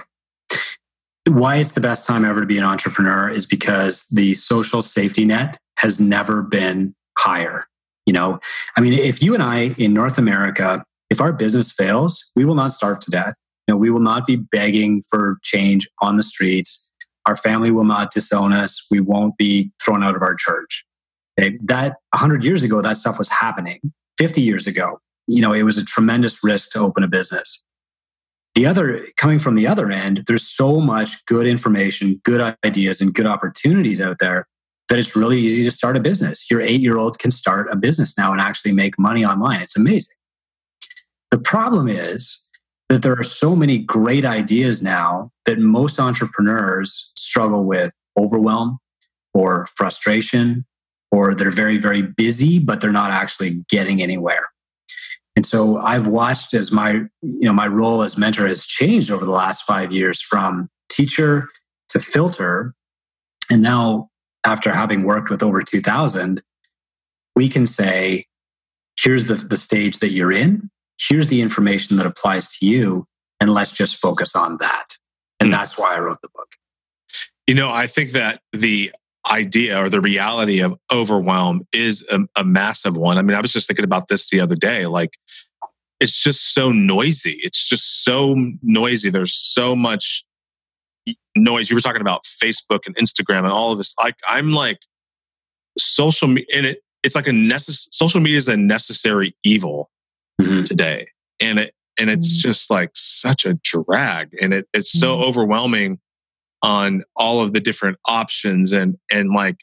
[1.30, 5.26] Why it's the best time ever to be an entrepreneur is because the social safety
[5.26, 7.66] net has never been higher.
[8.06, 8.40] You know,
[8.76, 12.56] I mean, if you and I in North America if our business fails, we will
[12.56, 13.34] not starve to death.
[13.68, 16.92] You know, we will not be begging for change on the streets.
[17.26, 18.86] Our family will not disown us.
[18.90, 20.86] We won't be thrown out of our church.
[21.40, 21.58] Okay?
[21.64, 23.80] That 100 years ago, that stuff was happening.
[24.18, 27.64] 50 years ago, you know, it was a tremendous risk to open a business.
[28.60, 33.14] The other, coming from the other end, there's so much good information, good ideas, and
[33.14, 34.50] good opportunities out there
[34.90, 36.46] that it's really easy to start a business.
[36.52, 39.62] Your eight year old can start a business now and actually make money online.
[39.62, 40.18] It's amazing.
[41.32, 42.50] The problem is
[42.90, 48.78] that there are so many great ideas now that most entrepreneurs struggle with overwhelm
[49.34, 50.66] or frustration,
[51.14, 54.49] or they're very, very busy, but they're not actually getting anywhere.
[55.40, 59.24] And so I've watched as my, you know, my role as mentor has changed over
[59.24, 61.48] the last five years from teacher
[61.90, 62.74] to filter.
[63.50, 64.10] And now,
[64.46, 66.42] after having worked with over 2000,
[67.38, 68.26] we can say,
[69.02, 70.70] here's the, the stage that you're in
[71.08, 73.06] here's the information that applies to you
[73.40, 74.98] and let's just focus on that
[75.40, 75.54] and mm.
[75.54, 76.50] that's why i wrote the book
[77.48, 78.92] you know i think that the
[79.32, 83.52] idea or the reality of overwhelm is a, a massive one i mean i was
[83.52, 85.18] just thinking about this the other day like
[86.00, 90.24] it's just so noisy it's just so noisy there's so much
[91.36, 94.80] noise you were talking about facebook and instagram and all of this like i'm like
[95.78, 99.90] social media and it, it's like a necessary social media is a necessary evil
[100.40, 100.64] mm-hmm.
[100.64, 101.08] today.
[101.40, 102.50] And it, and it's mm-hmm.
[102.50, 105.24] just like such a drag and it, it's so mm-hmm.
[105.24, 106.00] overwhelming
[106.62, 109.58] on all of the different options and, and like,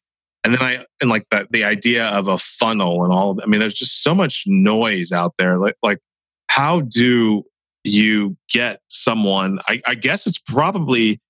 [0.45, 3.47] and then I, and like the, the idea of a funnel and all of, I
[3.47, 5.59] mean, there's just so much noise out there.
[5.59, 5.99] Like, like
[6.47, 7.43] how do
[7.85, 9.59] you get someone?
[9.69, 11.21] I, I guess it's probably,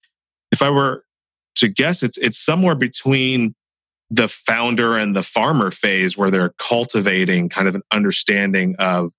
[0.52, 1.05] if I were
[1.57, 3.55] to guess, it's, it's somewhere between
[4.11, 9.11] the founder and the farmer phase where they're cultivating kind of an understanding of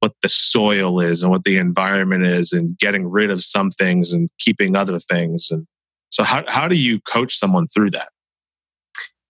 [0.00, 4.12] what the soil is and what the environment is and getting rid of some things
[4.12, 5.66] and keeping other things and
[6.10, 8.08] so how, how do you coach someone through that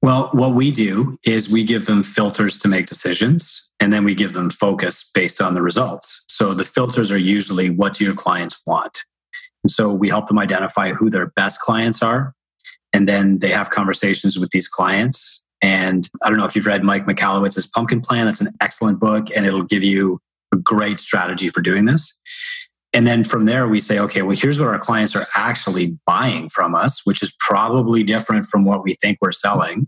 [0.02, 4.14] well what we do is we give them filters to make decisions and then we
[4.14, 8.14] give them focus based on the results so the filters are usually what do your
[8.14, 9.04] clients want
[9.64, 12.34] and so we help them identify who their best clients are
[12.92, 15.44] and then they have conversations with these clients.
[15.62, 18.26] And I don't know if you've read Mike Michalowicz's Pumpkin Plan.
[18.26, 20.20] That's an excellent book, and it'll give you
[20.52, 22.18] a great strategy for doing this.
[22.98, 26.48] And then from there, we say, okay, well, here's what our clients are actually buying
[26.48, 29.86] from us, which is probably different from what we think we're selling.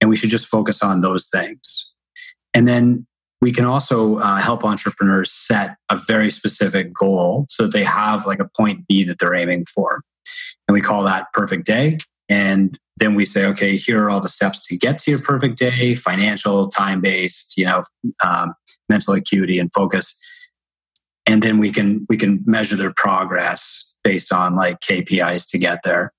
[0.00, 1.92] And we should just focus on those things.
[2.54, 3.08] And then
[3.40, 8.38] we can also uh, help entrepreneurs set a very specific goal so they have like
[8.38, 10.02] a point B that they're aiming for.
[10.68, 11.98] And we call that perfect day.
[12.28, 15.58] And then we say, okay, here are all the steps to get to your perfect
[15.58, 17.82] day financial, time based, you know,
[18.22, 18.54] um,
[18.88, 20.16] mental acuity and focus.
[21.28, 25.82] And then we can we can measure their progress based on like KPIs to get
[25.84, 26.12] there.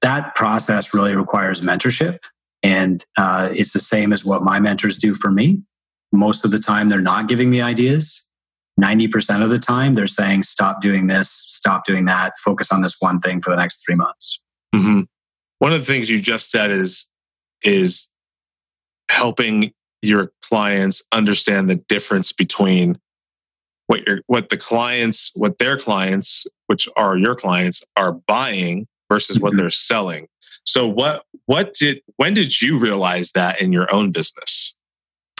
[0.00, 2.18] That process really requires mentorship,
[2.62, 5.62] and uh, it's the same as what my mentors do for me.
[6.12, 8.20] Most of the time, they're not giving me ideas.
[8.80, 12.96] 90% of the time, they're saying, stop doing this, stop doing that, focus on this
[12.98, 14.40] one thing for the next three months.
[14.74, 15.02] Mm-hmm
[15.64, 17.08] one of the things you just said is
[17.62, 18.10] is
[19.10, 22.98] helping your clients understand the difference between
[23.86, 29.38] what your what the clients what their clients which are your clients are buying versus
[29.38, 29.60] what mm-hmm.
[29.60, 30.26] they're selling
[30.64, 34.74] so what what did when did you realize that in your own business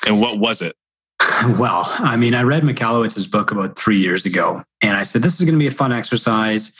[0.07, 0.77] and what was it
[1.59, 5.39] well i mean i read michalowicz's book about three years ago and i said this
[5.39, 6.77] is going to be a fun exercise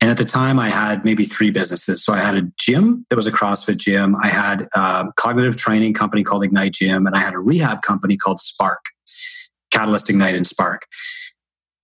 [0.00, 2.04] and at the time, I had maybe three businesses.
[2.04, 4.16] So I had a gym that was a CrossFit gym.
[4.22, 8.16] I had a cognitive training company called Ignite Gym, and I had a rehab company
[8.16, 8.84] called Spark,
[9.78, 10.86] Catalyst, Ignite, and Spark.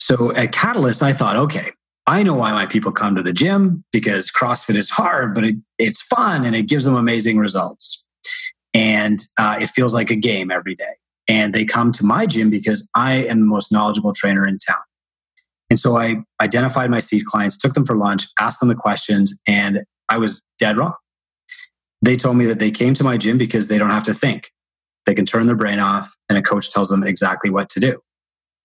[0.00, 1.70] So at Catalyst, I thought, okay,
[2.07, 5.54] I know why my people come to the gym because CrossFit is hard, but it,
[5.78, 8.04] it's fun and it gives them amazing results.
[8.74, 10.94] And uh, it feels like a game every day.
[11.28, 14.83] And they come to my gym because I am the most knowledgeable trainer in town.
[15.70, 19.38] And so I identified my seed clients, took them for lunch, asked them the questions,
[19.46, 20.94] and I was dead wrong.
[22.02, 24.50] They told me that they came to my gym because they don't have to think.
[25.07, 28.01] They can turn their brain off, and a coach tells them exactly what to do.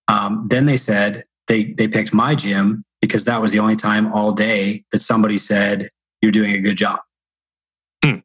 [0.08, 4.12] Um, then they said they, they picked my gym because that was the only time
[4.12, 7.00] all day that somebody said, You're doing a good job.
[8.04, 8.18] Hmm.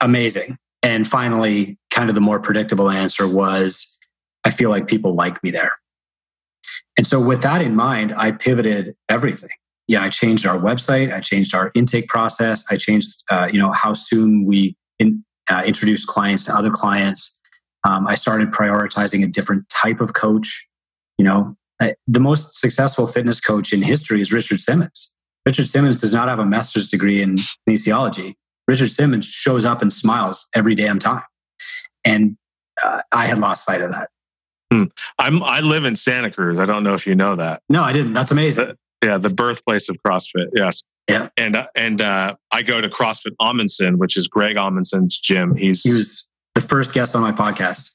[0.00, 0.56] amazing.
[0.82, 3.98] And finally, kind of the more predictable answer was,
[4.44, 5.72] I feel like people like me there.
[6.96, 9.50] And so, with that in mind, I pivoted everything.
[9.88, 11.12] Yeah, I changed our website.
[11.12, 12.64] I changed our intake process.
[12.70, 17.40] I changed, uh, you know, how soon we in, uh, introduce clients to other clients.
[17.84, 20.66] Um, I started prioritizing a different type of coach.
[21.18, 25.14] You know, I, the most successful fitness coach in history is Richard Simmons.
[25.44, 27.36] Richard Simmons does not have a master's degree in
[27.68, 28.34] kinesiology.
[28.66, 31.22] Richard Simmons shows up and smiles every damn time.
[32.04, 32.36] And
[32.82, 34.10] uh, I had lost sight of that.
[34.72, 34.84] Hmm.
[35.18, 36.58] I'm I live in Santa Cruz.
[36.58, 37.62] I don't know if you know that.
[37.68, 38.14] No, I didn't.
[38.14, 38.66] That's amazing.
[38.66, 40.48] The, yeah, the birthplace of CrossFit.
[40.54, 40.82] Yes.
[41.08, 41.28] Yeah.
[41.36, 45.54] And uh, and uh, I go to CrossFit Amundson, which is Greg Amundson's gym.
[45.54, 47.90] He's he was the first guest on my podcast.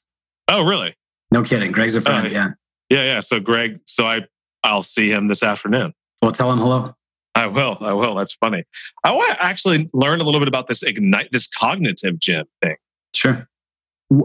[0.48, 0.94] Oh, really?
[1.30, 1.72] No kidding.
[1.72, 2.26] Greg's a friend.
[2.26, 2.48] Uh, yeah.
[2.90, 3.20] Yeah, yeah.
[3.20, 4.20] So Greg, so I
[4.64, 5.92] I'll see him this afternoon.
[6.20, 6.94] Well, tell him hello.
[7.34, 7.78] I will.
[7.80, 8.14] I will.
[8.14, 8.64] That's funny.
[9.04, 12.76] I want to actually learn a little bit about this ignite, this cognitive gym thing.
[13.14, 13.48] Sure.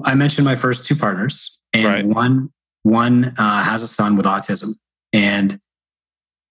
[0.03, 2.05] I mentioned my first two partners and right.
[2.05, 2.51] one
[2.83, 4.75] one uh, has a son with autism,
[5.13, 5.59] and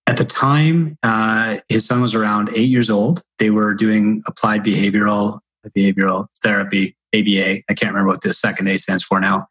[0.07, 3.23] at the time, uh, his son was around eight years old.
[3.39, 5.41] They were doing applied behavioral
[5.77, 7.63] behavioral therapy ABA.
[7.69, 9.49] I can't remember what the second A stands for now.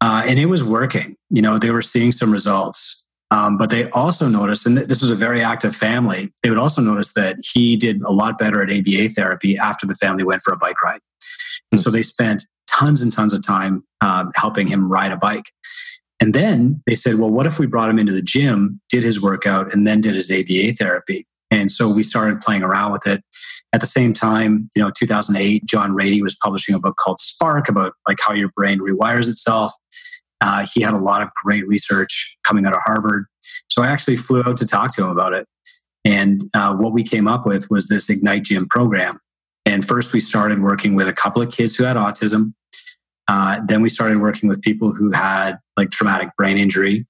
[0.00, 1.16] Uh, and it was working.
[1.28, 3.06] You know, they were seeing some results.
[3.30, 6.82] Um, but they also noticed, and this was a very active family, they would also
[6.82, 10.52] notice that he did a lot better at ABA therapy after the family went for
[10.52, 11.00] a bike ride.
[11.70, 15.52] And so they spent tons and tons of time um, helping him ride a bike.
[16.20, 19.20] And then they said, well, what if we brought him into the gym, did his
[19.20, 21.26] workout, and then did his ABA therapy?
[21.50, 23.22] And so we started playing around with it.
[23.72, 27.68] At the same time, you know, 2008, John Ratey was publishing a book called Spark
[27.68, 29.72] about like how your brain rewires itself.
[30.40, 33.26] Uh, he had a lot of great research coming out of Harvard.
[33.70, 35.46] So I actually flew out to talk to him about it.
[36.04, 39.20] And uh, what we came up with was this Ignite Gym program.
[39.66, 42.54] And first, we started working with a couple of kids who had autism.
[43.30, 47.06] Uh, then we started working with people who had like traumatic brain injury.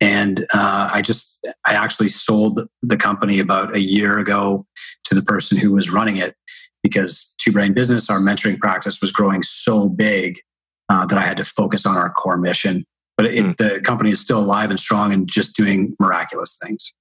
[0.00, 4.66] And uh, I just, I actually sold the company about a year ago
[5.04, 6.34] to the person who was running it
[6.82, 10.40] because Two Brain Business, our mentoring practice, was growing so big
[10.88, 12.84] uh, that I had to focus on our core mission.
[13.16, 13.56] But it, mm.
[13.56, 16.92] the company is still alive and strong and just doing miraculous things.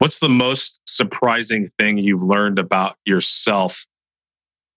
[0.00, 3.86] What's the most surprising thing you've learned about yourself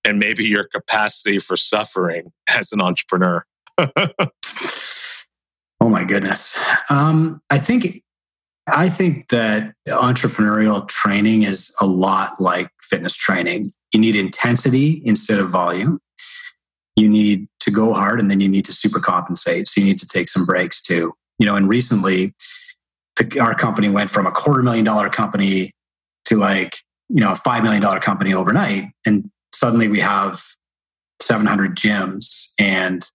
[0.05, 3.43] and maybe your capacity for suffering as an entrepreneur?
[3.77, 4.29] oh
[5.81, 6.57] my goodness.
[6.89, 8.01] Um, I think
[8.67, 13.73] I think that entrepreneurial training is a lot like fitness training.
[13.91, 15.99] You need intensity instead of volume.
[16.95, 19.67] You need to go hard and then you need to super compensate.
[19.67, 21.13] So you need to take some breaks too.
[21.37, 22.33] You know, and recently
[23.17, 25.71] the, our company went from a quarter million dollar company
[26.25, 30.41] to like you know a five million dollar company overnight and suddenly we have
[31.21, 33.09] 700 gyms and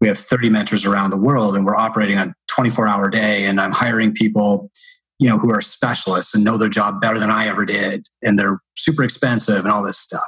[0.00, 3.60] we have 30 mentors around the world and we're operating on 24 hour day and
[3.60, 4.70] i'm hiring people
[5.18, 8.38] you know who are specialists and know their job better than i ever did and
[8.38, 10.24] they're super expensive and all this stuff.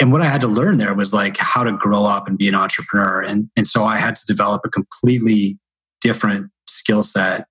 [0.00, 2.48] And what i had to learn there was like how to grow up and be
[2.48, 3.20] an entrepreneur.
[3.20, 5.58] And, and so i had to develop a completely
[6.00, 7.46] different skill set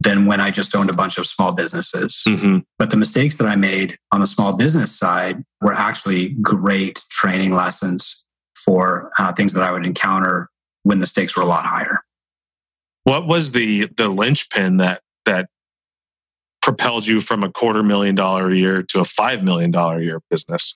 [0.00, 2.22] than when I just owned a bunch of small businesses.
[2.26, 2.58] Mm-hmm.
[2.78, 7.52] But the mistakes that I made on the small business side were actually great training
[7.52, 8.24] lessons
[8.64, 10.48] for uh, things that I would encounter
[10.84, 12.00] when the stakes were a lot higher.
[13.04, 15.48] What was the the linchpin that that
[16.68, 20.04] propelled you from a quarter million dollar a year to a five million dollar a
[20.04, 20.74] year business?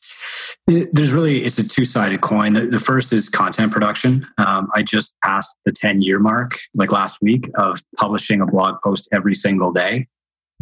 [0.67, 2.55] There's really it's a two sided coin.
[2.55, 4.27] The, the, first is content production.
[4.39, 8.77] Um, I just passed the 10 year mark like last week of publishing a blog
[8.83, 10.09] post every single day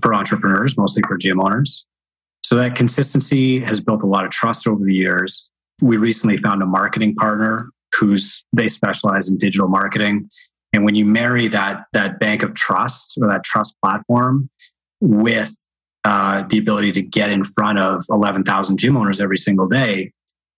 [0.03, 1.87] for entrepreneurs, mostly for gym owners.
[2.43, 5.49] So that consistency has built a lot of trust over the years.
[5.81, 10.29] We recently found a marketing partner who's they specialize in digital marketing.
[10.73, 14.51] And when you marry that that bank of trust or that trust platform
[15.01, 15.55] with
[16.05, 20.13] uh, the ability to get in front of 11,000 gym owners every single day,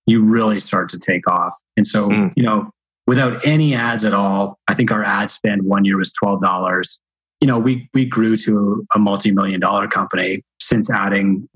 [0.06, 1.56] you really start to take off.
[1.76, 2.32] And so, mm.
[2.36, 2.70] you know,
[3.06, 6.98] without any ads at all, I think our ad spend one year was $12.
[7.40, 11.48] You know, we, we grew to a multi-million dollar company since adding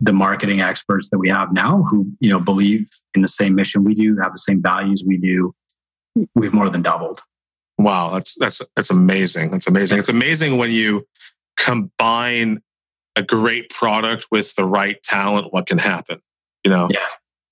[0.00, 3.84] the marketing experts that we have now who, you know, believe in the same mission
[3.84, 5.54] we do, have the same values we do.
[6.34, 7.22] We've more than doubled.
[7.78, 9.52] Wow, that's that's that's amazing.
[9.52, 10.00] That's amazing.
[10.00, 11.06] It's amazing when you
[11.58, 12.62] combine
[13.16, 16.20] a great product with the right talent, what can happen?
[16.64, 16.88] You know?
[16.90, 17.06] Yeah.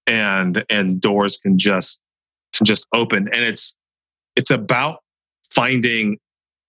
[0.07, 2.01] And and doors can just
[2.55, 3.29] can just open.
[3.33, 3.77] And it's
[4.37, 5.01] it's about
[5.51, 6.19] finding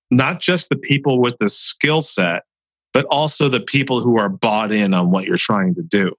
[0.10, 2.43] not just the people with the skill set,
[2.93, 6.13] but also the people who are bought in on what you're trying to do.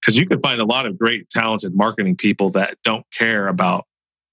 [0.00, 3.86] Because you can find a lot of great, talented marketing people that don't care about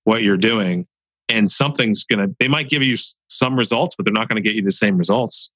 [0.03, 0.87] what you're doing
[1.29, 2.97] and something's going to, they might give you
[3.29, 5.49] some results, but they're not going to get you the same results.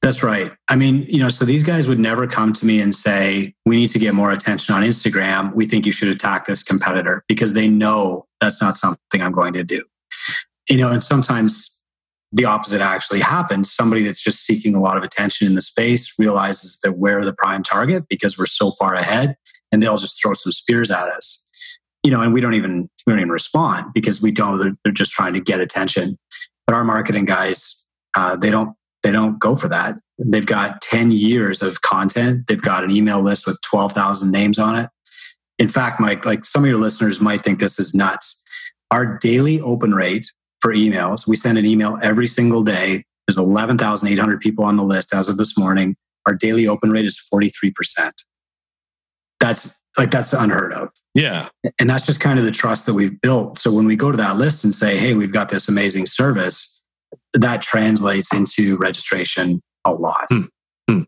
[0.00, 0.52] That's right.
[0.68, 3.76] I mean, you know, so these guys would never come to me and say, we
[3.76, 5.54] need to get more attention on Instagram.
[5.54, 9.52] We think you should attack this competitor because they know that's not something I'm going
[9.52, 9.84] to do.
[10.68, 11.84] You know, and sometimes
[12.32, 13.70] the opposite actually happens.
[13.70, 17.34] Somebody that's just seeking a lot of attention in the space realizes that we're the
[17.34, 19.36] prime target because we're so far ahead
[19.70, 21.41] and they'll just throw some spears at us
[22.02, 24.58] you know, and we don't even we don't even respond because we don't.
[24.58, 26.18] They're, they're just trying to get attention.
[26.66, 29.96] But our marketing guys, uh, they don't they don't go for that.
[30.18, 32.46] They've got ten years of content.
[32.48, 34.90] They've got an email list with twelve thousand names on it.
[35.58, 38.42] In fact, Mike, like some of your listeners might think this is nuts.
[38.90, 40.26] Our daily open rate
[40.60, 43.04] for emails, we send an email every single day.
[43.26, 45.94] There's 11,800 people on the list as of this morning.
[46.26, 47.72] Our daily open rate is 43%
[49.42, 50.88] that's like that's unheard of.
[51.14, 51.48] Yeah.
[51.78, 53.58] And that's just kind of the trust that we've built.
[53.58, 56.80] So when we go to that list and say, hey, we've got this amazing service,
[57.34, 60.26] that translates into registration a lot.
[60.30, 60.42] Hmm.
[60.88, 61.02] Hmm.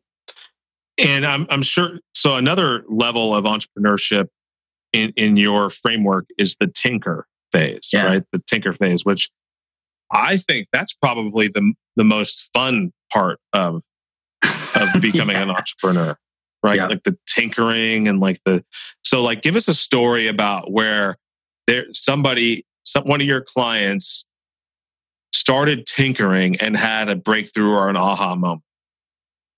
[0.99, 2.01] And I'm, I'm sure.
[2.15, 4.27] So another level of entrepreneurship
[4.93, 8.07] in, in your framework is the tinker phase, yeah.
[8.07, 8.23] right?
[8.33, 9.31] The tinker phase, which
[10.11, 13.83] I think that's probably the, the most fun part of,
[14.75, 15.43] of becoming yeah.
[15.43, 16.17] an entrepreneur
[16.65, 16.77] right?
[16.77, 16.87] Yeah.
[16.87, 18.65] Like the tinkering and like the
[19.05, 21.19] so like give us a story about where
[21.67, 24.25] there somebody some one of your clients
[25.33, 28.63] started tinkering and had a breakthrough or an aha moment.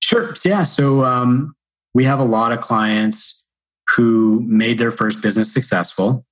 [0.02, 0.34] Sure.
[0.44, 0.64] Yeah.
[0.64, 1.54] So um,
[1.94, 3.46] we have a lot of clients
[3.90, 6.24] who made their first business successful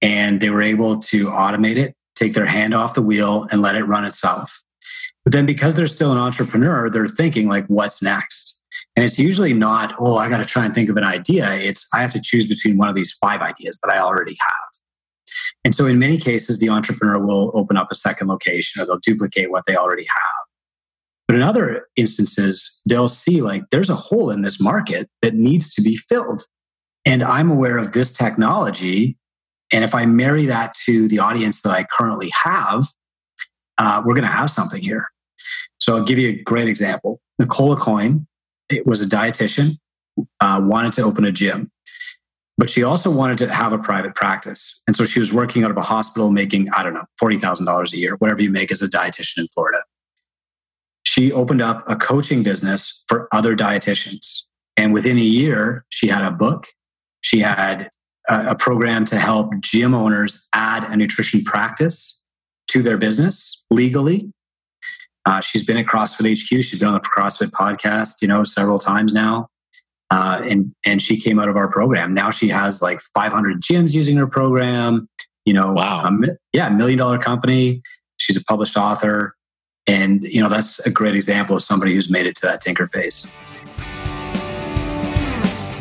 [0.00, 3.76] and they were able to automate it, take their hand off the wheel, and let
[3.76, 4.62] it run itself.
[5.24, 8.61] But then because they're still an entrepreneur, they're thinking like, what's next?
[8.94, 11.50] And it's usually not, oh, I got to try and think of an idea.
[11.54, 14.82] It's I have to choose between one of these five ideas that I already have.
[15.64, 18.98] And so in many cases, the entrepreneur will open up a second location or they'll
[18.98, 20.42] duplicate what they already have.
[21.26, 25.72] But in other instances, they'll see like there's a hole in this market that needs
[25.74, 26.44] to be filled.
[27.06, 29.16] And I'm aware of this technology.
[29.72, 32.84] And if I marry that to the audience that I currently have,
[33.78, 35.06] uh, we're going to have something here.
[35.80, 37.20] So I'll give you a great example.
[37.38, 38.26] Nicole Aucoin
[38.68, 39.78] it was a dietitian,
[40.40, 41.70] uh, wanted to open a gym,
[42.58, 44.82] but she also wanted to have a private practice.
[44.86, 47.96] And so she was working out of a hospital making, I don't know, $40,000 a
[47.96, 49.78] year, whatever you make as a dietitian in Florida.
[51.04, 54.42] She opened up a coaching business for other dietitians.
[54.76, 56.68] And within a year, she had a book,
[57.22, 57.90] she had
[58.28, 62.22] a, a program to help gym owners add a nutrition practice
[62.68, 64.32] to their business legally
[65.24, 66.64] uh, she's been at CrossFit HQ.
[66.64, 69.48] She's been on the CrossFit podcast, you know, several times now.
[70.10, 72.12] Uh, and and she came out of our program.
[72.12, 75.08] Now she has like 500 gyms using her program.
[75.46, 77.82] You know, wow, um, yeah, million dollar company.
[78.18, 79.34] She's a published author,
[79.86, 82.88] and you know that's a great example of somebody who's made it to that tinker
[82.88, 83.26] phase.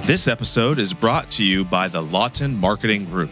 [0.05, 3.31] This episode is brought to you by the Lawton Marketing Group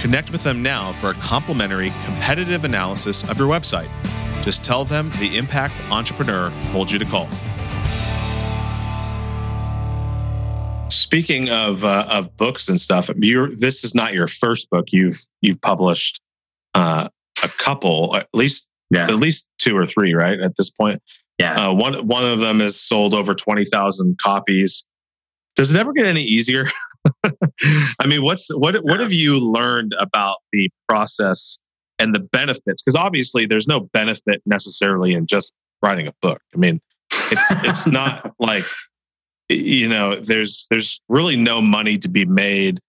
[0.00, 3.88] Connect with them now for a complimentary competitive analysis of your website.
[4.42, 7.28] Just tell them the Impact Entrepreneur told you to call.
[10.88, 14.86] Speaking of uh, of books and stuff, this is not your first book.
[14.92, 16.20] You've you've published
[16.74, 17.08] uh,
[17.42, 19.04] a couple, at least yeah.
[19.04, 20.38] at least two or three, right?
[20.38, 21.02] At this point,
[21.38, 21.68] yeah.
[21.68, 24.84] Uh, one one of them has sold over twenty thousand copies.
[25.56, 26.68] Does it ever get any easier?
[28.00, 31.58] I mean, what's what what have you learned about the process
[31.98, 32.82] and the benefits?
[32.82, 35.52] Because obviously, there's no benefit necessarily in just
[35.82, 36.40] writing a book.
[36.54, 36.80] I mean,
[37.30, 38.64] it's it's not like
[39.48, 42.80] you know, there's there's really no money to be made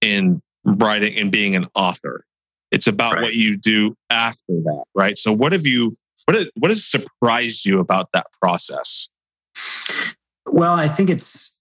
[0.00, 2.24] in writing and being an author.
[2.70, 3.22] It's about right.
[3.22, 5.16] what you do after that, right?
[5.16, 9.08] So, what have you what what has surprised you about that process?
[10.46, 11.55] Well, I think it's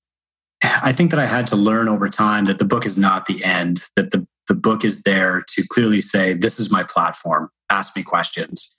[0.82, 3.44] I think that I had to learn over time that the book is not the
[3.44, 7.96] end, that the, the book is there to clearly say, this is my platform, ask
[7.96, 8.74] me questions.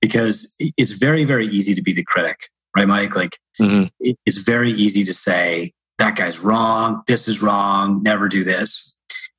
[0.00, 3.14] Because it's very, very easy to be the critic, right, Mike?
[3.14, 3.86] Like, mm-hmm.
[4.26, 8.94] it's very easy to say, that guy's wrong, this is wrong, never do this.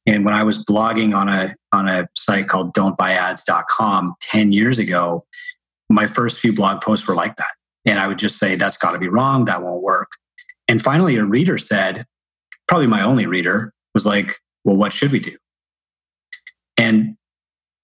[0.06, 5.26] And when I was blogging on a on a site called don'tbuyads.com 10 years ago,
[5.90, 7.52] my first few blog posts were like that.
[7.86, 10.10] And I would just say, that's got to be wrong, that won't work.
[10.68, 12.06] And finally, a reader said,
[12.68, 15.38] probably my only reader, was like, well, what should we do?
[16.78, 17.16] And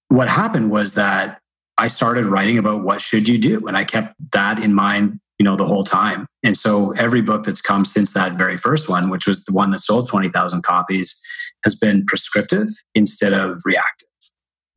[0.08, 1.40] what happened was that
[1.78, 3.66] I started writing about what should you do.
[3.66, 6.26] And I kept that in mind, you know, the whole time.
[6.42, 9.70] And so every book that's come since that very first one, which was the one
[9.70, 11.18] that sold 20,000 copies,
[11.64, 14.08] has been prescriptive instead of reactive,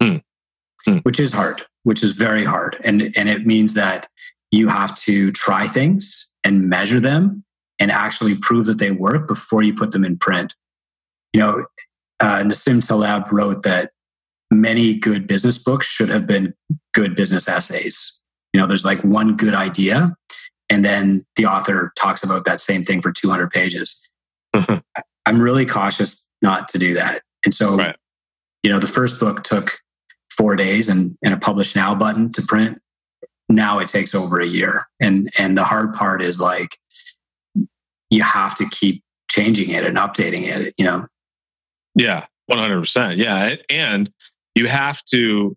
[0.01, 0.17] hmm.
[0.85, 0.97] Hmm.
[0.99, 2.77] which is hard, which is very hard.
[2.83, 4.07] And, and it means that
[4.51, 7.43] you have to try things and measure them
[7.83, 10.55] and actually prove that they work before you put them in print.
[11.33, 11.65] You know,
[12.21, 13.91] uh, Nassim Taleb wrote that
[14.49, 16.53] many good business books should have been
[16.93, 18.21] good business essays.
[18.53, 20.15] You know, there's like one good idea,
[20.69, 24.01] and then the author talks about that same thing for 200 pages.
[24.55, 24.77] Mm-hmm.
[25.25, 27.21] I'm really cautious not to do that.
[27.43, 27.97] And so, right.
[28.63, 29.79] you know, the first book took
[30.29, 32.79] four days and, and a publish now button to print.
[33.49, 34.87] Now it takes over a year.
[35.01, 36.77] And and the hard part is like
[38.13, 41.05] you have to keep changing it and updating it, you know?
[41.95, 43.17] Yeah, 100%.
[43.17, 43.55] Yeah.
[43.69, 44.11] And
[44.55, 45.55] you have to,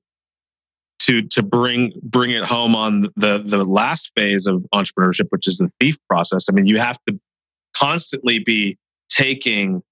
[1.00, 5.58] to, to bring, bring it home on the, the last phase of entrepreneurship, which is
[5.58, 6.46] the thief process.
[6.48, 7.18] I mean, you have to
[7.76, 8.78] constantly be
[9.08, 9.82] taking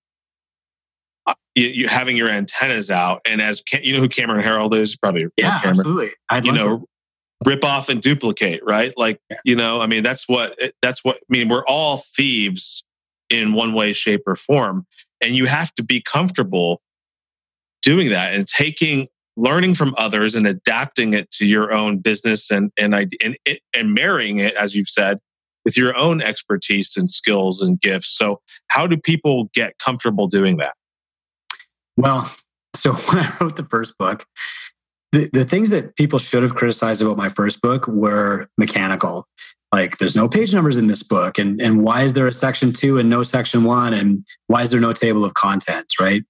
[1.27, 4.95] uh, you, you, having your antennas out, and as you know who Cameron Herold is,
[4.95, 6.11] probably yeah, Cameron, absolutely.
[6.29, 6.85] I'd you know,
[7.45, 8.93] rip off and duplicate, right?
[8.97, 12.85] Like, you know, I mean, that's what, eh, that's what, I mean, we're all thieves
[13.31, 14.87] in one way, shape, or form.
[15.21, 16.81] And you have to be comfortable
[17.83, 22.71] doing that and taking learning from others and adapting it to your own business and
[22.79, 23.37] and and,
[23.75, 25.19] and marrying it, as you've said,
[25.65, 28.17] with your own expertise and skills and gifts.
[28.17, 30.75] So, how do people get comfortable doing that?
[31.97, 32.31] Well,
[32.75, 34.27] so when I wrote the first book,
[35.15, 39.29] the, the things that people should have criticized about my first book were mechanical.
[39.73, 42.73] Like, there's no page numbers in this book, and and why is there a section
[42.73, 46.23] two and no section one, and why is there no table of contents, right?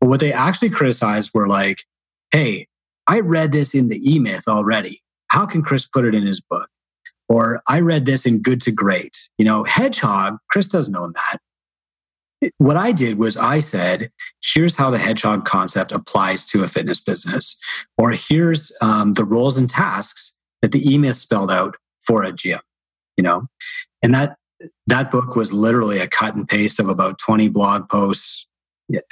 [0.00, 1.84] But what they actually criticized were like,
[2.32, 2.66] hey,
[3.06, 5.00] I read this in the E Myth already.
[5.28, 6.68] How can Chris put it in his book?
[7.28, 9.16] Or I read this in Good to Great.
[9.38, 11.38] You know, Hedgehog, Chris doesn't own that
[12.58, 14.10] what I did was I said,
[14.42, 17.58] here's how the hedgehog concept applies to a fitness business,
[17.98, 21.76] or here's um, the roles and tasks that the E Myth spelled out
[22.06, 22.60] for a gym.
[23.16, 23.46] You know,
[24.02, 24.36] and that
[24.86, 28.48] that book was literally a cut and paste of about 20 blog posts.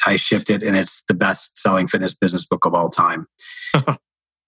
[0.06, 3.26] I shipped it, and it's the best selling fitness business book of all time.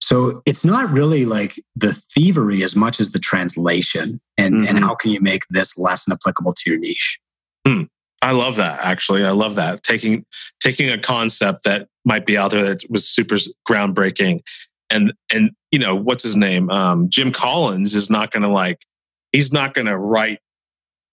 [0.01, 4.67] so it's not really like the thievery as much as the translation, and mm-hmm.
[4.67, 7.19] and how can you make this lesson applicable to your niche?
[7.65, 7.83] Hmm.
[8.21, 9.25] I love that actually.
[9.25, 9.83] I love that.
[9.83, 10.25] Taking
[10.59, 13.35] taking a concept that might be out there that was super
[13.69, 14.41] groundbreaking
[14.89, 16.69] and and you know, what's his name?
[16.69, 18.85] Um, Jim Collins is not going to like
[19.31, 20.39] he's not going to write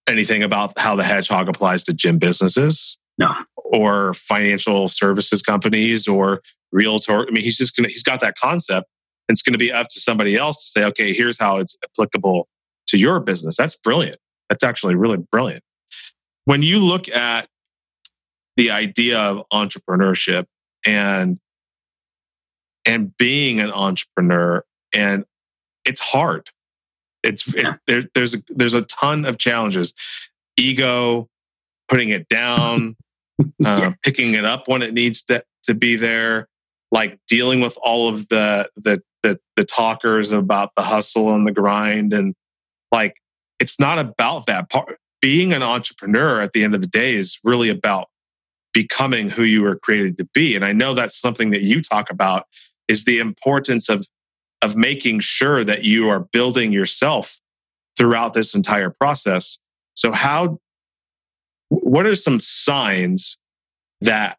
[0.07, 2.97] anything about how the hedgehog applies to gym businesses.
[3.17, 3.33] No.
[3.57, 6.41] Or financial services companies or
[6.71, 7.27] realtor.
[7.27, 8.87] I mean, he's just going to he's got that concept
[9.27, 11.75] and it's going to be up to somebody else to say, "Okay, here's how it's
[11.83, 12.47] applicable
[12.87, 14.19] to your business." That's brilliant.
[14.49, 15.63] That's actually really brilliant
[16.45, 17.47] when you look at
[18.55, 20.45] the idea of entrepreneurship
[20.85, 21.39] and
[22.85, 24.63] and being an entrepreneur
[24.93, 25.25] and
[25.85, 26.49] it's hard.
[27.23, 29.93] It's it, there, there's a, there's a ton of challenges.
[30.57, 31.29] Ego
[31.87, 32.95] putting it down
[33.65, 36.47] uh, picking it up when it needs to, to be there
[36.91, 41.51] like dealing with all of the, the the the talkers about the hustle and the
[41.51, 42.35] grind and
[42.91, 43.15] like
[43.59, 47.39] it's not about that part being an entrepreneur at the end of the day is
[47.45, 48.09] really about
[48.73, 50.53] becoming who you were created to be.
[50.53, 52.45] And I know that's something that you talk about
[52.89, 54.05] is the importance of
[54.61, 57.39] of making sure that you are building yourself
[57.97, 59.59] throughout this entire process.
[59.95, 60.59] So how
[61.69, 63.37] what are some signs
[64.01, 64.37] that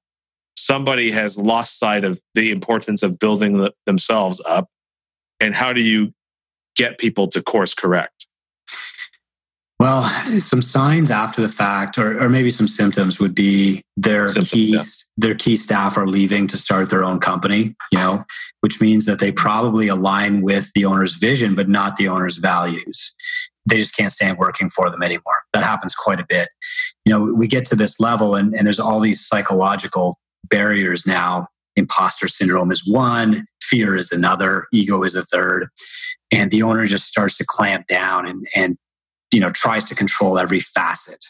[0.59, 4.69] somebody has lost sight of the importance of building the, themselves up
[5.41, 6.13] and how do you
[6.77, 8.14] get people to course correct?
[9.81, 10.09] Well,
[10.39, 14.73] some signs after the fact, or, or maybe some symptoms, would be their symptoms, key
[14.73, 14.83] yeah.
[15.17, 17.75] their key staff are leaving to start their own company.
[17.91, 18.25] You know,
[18.61, 23.15] which means that they probably align with the owner's vision, but not the owner's values.
[23.67, 25.35] They just can't stand working for them anymore.
[25.53, 26.51] That happens quite a bit.
[27.05, 30.19] You know, we get to this level, and, and there's all these psychological
[30.49, 31.49] barriers now.
[31.77, 35.67] Imposter syndrome is one, fear is another, ego is a third,
[36.31, 38.79] and the owner just starts to clamp down and and
[39.35, 41.25] you know tries to control every facet.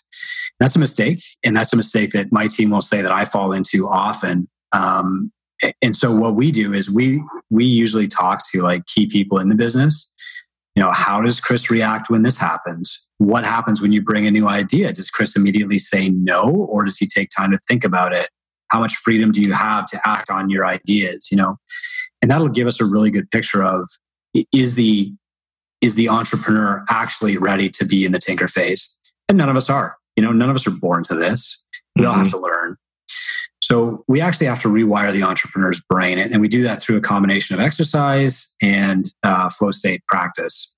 [0.61, 3.53] That's a mistake and that's a mistake that my team will say that i fall
[3.53, 4.49] into often.
[4.73, 5.33] Um,
[5.81, 9.49] and so what we do is we we usually talk to like key people in
[9.49, 10.13] the business.
[10.75, 13.09] You know how does chris react when this happens?
[13.19, 14.93] What happens when you bring a new idea?
[14.93, 18.29] Does chris immediately say no or does he take time to think about it?
[18.69, 21.57] How much freedom do you have to act on your ideas you know?
[22.21, 23.89] And that'll give us a really good picture of
[24.53, 25.13] is the
[25.85, 28.97] is the entrepreneur actually ready to be in the tinker phase?
[29.29, 29.97] And none of us are.
[30.17, 31.65] You know, none of us are born to this.
[31.95, 32.11] We mm-hmm.
[32.11, 32.37] all have mm-hmm.
[32.37, 32.77] to learn.
[33.63, 37.01] So we actually have to rewire the entrepreneur's brain, and we do that through a
[37.01, 40.77] combination of exercise and uh, flow state practice.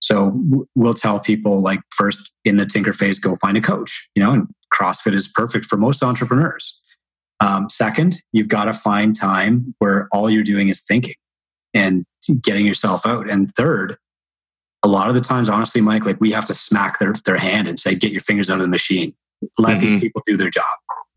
[0.00, 0.32] So
[0.74, 4.08] we'll tell people like first in the tinker phase, go find a coach.
[4.14, 6.80] You know, and CrossFit is perfect for most entrepreneurs.
[7.40, 11.14] Um, second, you've got to find time where all you're doing is thinking
[11.74, 12.04] and
[12.40, 13.28] getting yourself out.
[13.28, 13.96] And third,
[14.82, 17.68] a lot of the times, honestly, Mike, like we have to smack their, their hand
[17.68, 19.14] and say, get your fingers out of the machine.
[19.58, 19.88] Let mm-hmm.
[19.88, 20.64] these people do their job.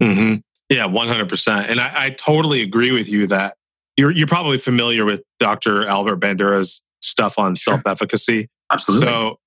[0.01, 0.35] Mm-hmm.
[0.69, 1.69] Yeah, 100%.
[1.69, 3.55] And I, I, totally agree with you that
[3.97, 5.87] you're, you're probably familiar with Dr.
[5.87, 7.75] Albert Bandura's stuff on sure.
[7.75, 8.49] self efficacy.
[8.71, 9.07] Absolutely.
[9.07, 9.39] So,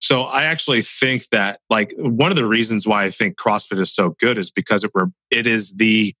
[0.00, 3.92] so I actually think that like one of the reasons why I think CrossFit is
[3.92, 4.90] so good is because it,
[5.30, 6.14] it is the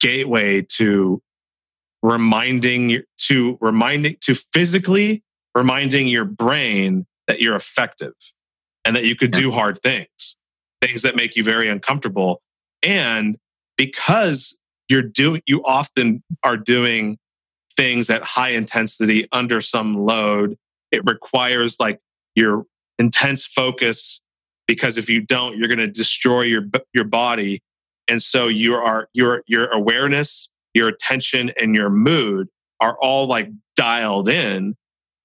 [0.00, 1.22] gateway to
[2.02, 5.22] reminding to reminding to physically
[5.58, 8.14] reminding your brain that you're effective
[8.84, 10.36] and that you could do hard things,
[10.80, 12.40] things that make you very uncomfortable.
[12.82, 13.36] And
[13.76, 17.18] because you're doing, you often are doing
[17.76, 20.56] things at high intensity under some load.
[20.90, 22.00] It requires like
[22.34, 22.64] your
[22.98, 24.20] intense focus
[24.66, 26.62] because if you don't, you're going to destroy your
[26.94, 27.62] your body.
[28.06, 32.48] And so you are your your awareness, your attention, and your mood
[32.80, 34.76] are all like dialed in.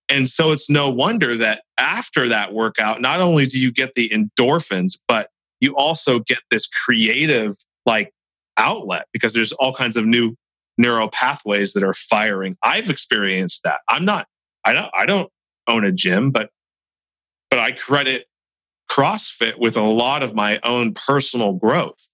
[0.09, 4.09] And so it's no wonder that after that workout, not only do you get the
[4.09, 5.29] endorphins, but
[5.59, 8.11] you also get this creative like
[8.57, 10.35] outlet because there's all kinds of new
[10.77, 12.57] neural pathways that are firing.
[12.63, 13.79] I've experienced that.
[13.89, 14.27] I'm not,
[14.65, 15.31] I don't, I don't
[15.67, 16.49] own a gym, but,
[17.49, 18.25] but I credit
[18.91, 22.09] CrossFit with a lot of my own personal growth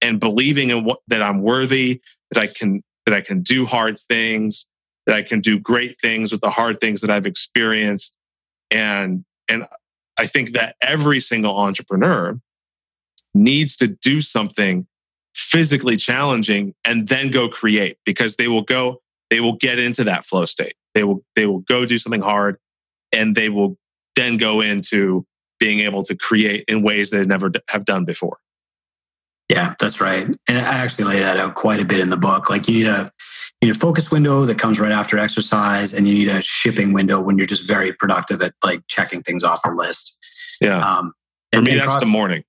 [0.00, 3.98] and believing in what that I'm worthy, that I can that I can do hard
[4.08, 4.66] things,
[5.06, 8.14] that I can do great things with the hard things that I've experienced.
[8.70, 9.66] And and
[10.18, 12.40] I think that every single entrepreneur
[13.34, 14.86] needs to do something
[15.34, 20.24] physically challenging and then go create because they will go they will get into that
[20.24, 20.74] flow state.
[20.94, 22.58] They will they will go do something hard
[23.12, 23.76] and they will
[24.16, 25.26] then go into
[25.58, 28.38] being able to create in ways they never have done before.
[29.48, 30.26] Yeah, that's right.
[30.48, 32.50] And I actually lay that out quite a bit in the book.
[32.50, 33.12] Like you need a
[33.60, 36.92] you need a focus window that comes right after exercise, and you need a shipping
[36.92, 40.18] window when you're just very productive at like checking things off a list.
[40.60, 40.80] Yeah.
[40.80, 41.12] Um,
[41.52, 42.42] For me, that's cross- the morning.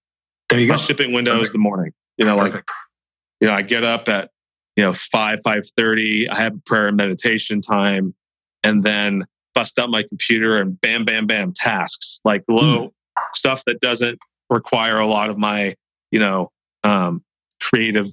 [0.50, 0.82] There you My go.
[0.82, 1.45] shipping window Perfect.
[1.48, 1.93] is the morning.
[2.18, 2.70] You know, Perfect.
[2.70, 4.32] like you know, I get up at
[4.76, 6.28] you know five five thirty.
[6.30, 8.16] I have a prayer and meditation time,
[8.64, 12.91] and then bust out my computer and bam bam bam tasks like low mm.
[13.34, 14.20] stuff that doesn't
[14.50, 15.76] require a lot of my
[16.12, 16.52] you know
[16.84, 17.23] um,
[17.61, 18.07] creative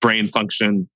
[0.00, 0.88] brain function.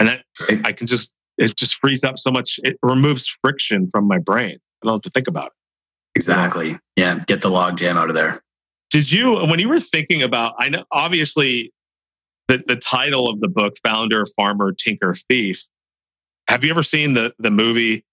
[0.00, 0.24] And that
[0.64, 2.60] I can just, it just frees up so much.
[2.62, 4.58] It removes friction from my brain.
[4.82, 5.52] I don't have to think about it.
[6.14, 6.78] Exactly.
[6.96, 7.22] Yeah.
[7.26, 8.42] Get the log jam out of there.
[8.90, 11.72] Did you, when you were thinking about, I know obviously
[12.48, 15.62] the, the title of the book, Founder, Farmer, Tinker, Thief.
[16.48, 18.04] Have you ever seen the, the movie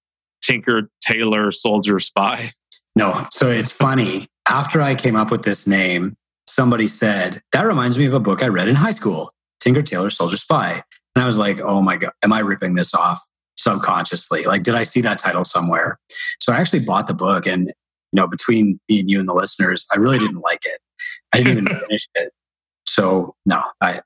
[0.41, 2.51] Tinker, Tailor, Soldier, Spy?
[2.95, 3.25] No.
[3.31, 4.27] So it's funny.
[4.47, 6.15] After I came up with this name,
[6.55, 10.09] somebody said, That reminds me of a book I read in high school, Tinker Tailor
[10.09, 10.81] Soldier Spy.
[11.15, 13.21] And I was like, Oh my God, am I ripping this off
[13.57, 14.43] subconsciously?
[14.43, 15.99] Like, did I see that title somewhere?
[16.39, 17.45] So I actually bought the book.
[17.45, 17.73] And, you
[18.13, 20.79] know, between me and you and the listeners, I really didn't like it.
[21.33, 22.31] I didn't even finish it.
[22.87, 24.01] So, no, I.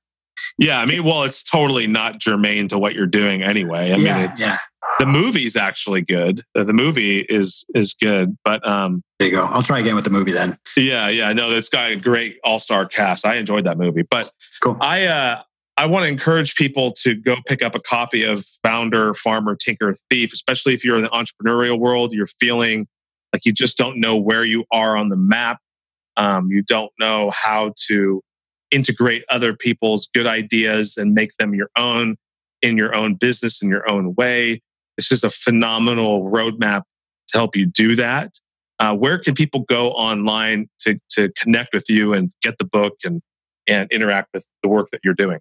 [0.58, 3.92] Yeah, I mean, well, it's totally not germane to what you're doing anyway.
[3.92, 4.58] I yeah, mean, it's, yeah
[5.00, 6.44] the movie's actually good.
[6.54, 9.46] The movie is is good, but um, there you go.
[9.46, 10.58] I'll try again with the movie then.
[10.76, 11.32] Yeah, yeah.
[11.32, 13.26] No, it's got a great all star cast.
[13.26, 14.32] I enjoyed that movie, but
[14.62, 14.78] cool.
[14.82, 15.42] I uh,
[15.78, 19.96] I want to encourage people to go pick up a copy of Founder, Farmer, Tinker,
[20.10, 22.12] Thief, especially if you're in the entrepreneurial world.
[22.12, 22.86] You're feeling
[23.32, 25.60] like you just don't know where you are on the map.
[26.18, 28.22] Um, you don't know how to
[28.70, 32.18] integrate other people's good ideas and make them your own
[32.62, 34.62] in your own business in your own way
[35.00, 36.84] it's just a phenomenal roadmap
[37.30, 38.34] to help you do that.
[38.80, 42.96] Uh, where can people go online to, to connect with you and get the book
[43.06, 43.22] and,
[43.66, 45.40] and interact with the work that you're doing?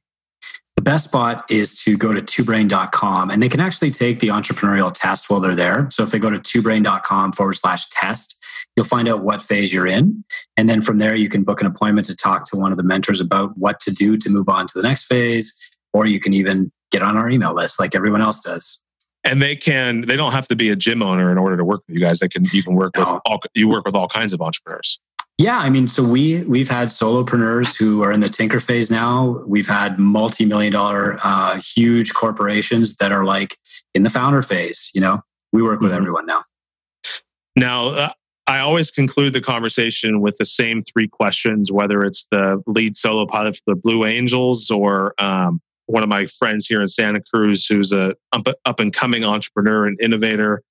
[0.76, 4.92] The best spot is to go to twobrain.com and they can actually take the entrepreneurial
[4.94, 5.88] test while they're there.
[5.90, 8.40] So if they go to twobrain.com forward slash test,
[8.76, 10.24] you'll find out what phase you're in.
[10.56, 12.84] And then from there, you can book an appointment to talk to one of the
[12.84, 15.52] mentors about what to do to move on to the next phase.
[15.92, 18.84] Or you can even get on our email list like everyone else does
[19.28, 21.82] and they can they don't have to be a gym owner in order to work
[21.86, 22.18] with you guys.
[22.20, 23.00] They can you can work no.
[23.00, 24.98] with all you work with all kinds of entrepreneurs.
[25.36, 29.42] Yeah i mean so we we've had solopreneurs who are in the tinker phase now.
[29.46, 33.56] We've had multi-million dollar uh, huge corporations that are like
[33.94, 35.22] in the founder phase you know?
[35.52, 35.98] We work with mm-hmm.
[35.98, 36.44] everyone now.
[37.56, 38.12] Now uh,
[38.46, 43.26] I always conclude the conversation with the same three questions, whether it's the lead solo
[43.26, 47.66] pilot for the Blue Angels or um, one of my friends here in Santa Cruz
[47.66, 50.62] who's a up, and coming entrepreneur and innovator.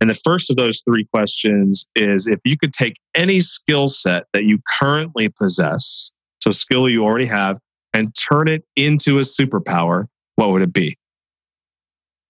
[0.00, 4.24] And the first of those three questions is if you could take any skill set
[4.32, 7.58] that you currently possess, so skill you already have,
[7.94, 10.06] and turn it into a superpower,
[10.36, 10.96] what would it be?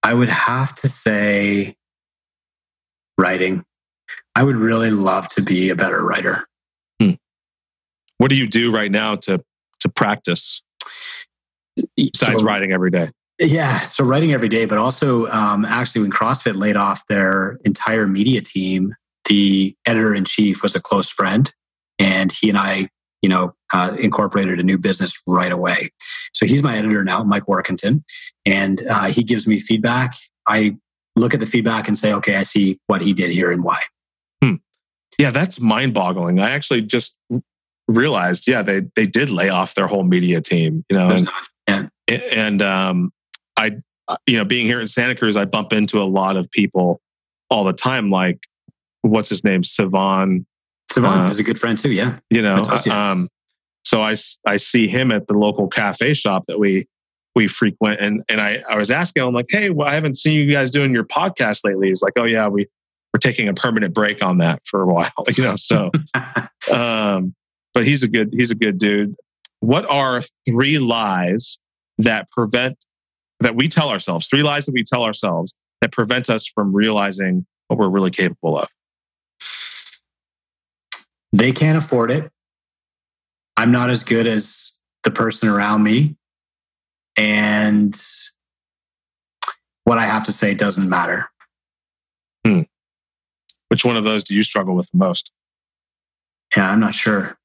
[0.02, 1.76] I would have to say
[3.18, 3.64] writing.
[4.34, 6.46] I would really love to be a better writer.
[7.00, 7.12] Hmm.
[8.18, 9.42] What do you do right now to
[9.80, 10.62] to practice?
[11.96, 13.10] Besides so, writing every day?
[13.38, 18.06] Yeah, so writing every day, but also um, actually when CrossFit laid off their entire
[18.06, 18.94] media team,
[19.28, 21.52] the editor in chief was a close friend,
[21.98, 22.88] and he and I,
[23.22, 25.90] you know, uh, incorporated a new business right away.
[26.32, 28.02] So he's my editor now, Mike Warkentin,
[28.44, 30.14] and uh, he gives me feedback.
[30.48, 30.76] I
[31.14, 33.82] look at the feedback and say, okay, I see what he did here and why.
[34.42, 34.54] Hmm.
[35.18, 36.40] Yeah, that's mind boggling.
[36.40, 37.16] I actually just
[37.86, 40.84] realized, yeah, they they did lay off their whole media team.
[40.88, 41.28] You know, and,
[41.68, 43.12] and, and um,
[43.56, 43.72] I,
[44.08, 47.00] uh, you know, being here in Santa Cruz, I bump into a lot of people
[47.50, 48.10] all the time.
[48.10, 48.40] Like,
[49.02, 49.62] what's his name?
[49.62, 50.44] Sevan.
[50.92, 51.92] Sevan uh, is a good friend too.
[51.92, 52.18] Yeah.
[52.30, 53.28] You know, um,
[53.84, 54.16] so I,
[54.46, 56.86] I see him at the local cafe shop that we,
[57.34, 58.00] we frequent.
[58.00, 60.70] And and I, I was asking him, like, hey, well, I haven't seen you guys
[60.70, 61.88] doing your podcast lately.
[61.88, 62.66] He's like, oh yeah, we
[63.12, 65.56] we're taking a permanent break on that for a while, you know.
[65.56, 65.90] So
[66.72, 67.34] um,
[67.74, 69.14] but he's a good he's a good dude.
[69.60, 71.58] What are three lies
[71.98, 72.78] that prevent
[73.40, 77.46] that we tell ourselves, three lies that we tell ourselves that prevent us from realizing
[77.68, 78.68] what we're really capable of?
[81.32, 82.30] They can't afford it.
[83.56, 86.16] I'm not as good as the person around me.
[87.16, 88.00] And
[89.84, 91.28] what I have to say doesn't matter.
[92.46, 92.62] Hmm.
[93.68, 95.30] Which one of those do you struggle with the most?
[96.56, 97.36] Yeah, I'm not sure.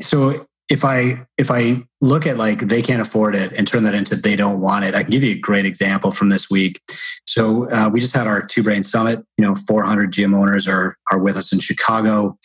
[0.00, 3.94] So if I if I look at like they can't afford it and turn that
[3.94, 6.80] into they don't want it, I can give you a great example from this week.
[7.26, 9.22] So uh, we just had our Two Brain Summit.
[9.36, 12.38] You know, 400 gym owners are are with us in Chicago,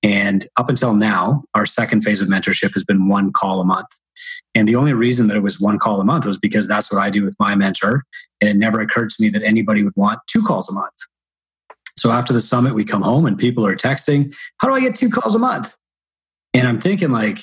[0.00, 3.88] and up until now, our second phase of mentorship has been one call a month.
[4.54, 7.02] And the only reason that it was one call a month was because that's what
[7.02, 8.04] I do with my mentor.
[8.40, 10.94] And it never occurred to me that anybody would want two calls a month.
[11.96, 14.94] So after the summit, we come home and people are texting, How do I get
[14.94, 15.76] two calls a month?
[16.54, 17.42] And I'm thinking, like,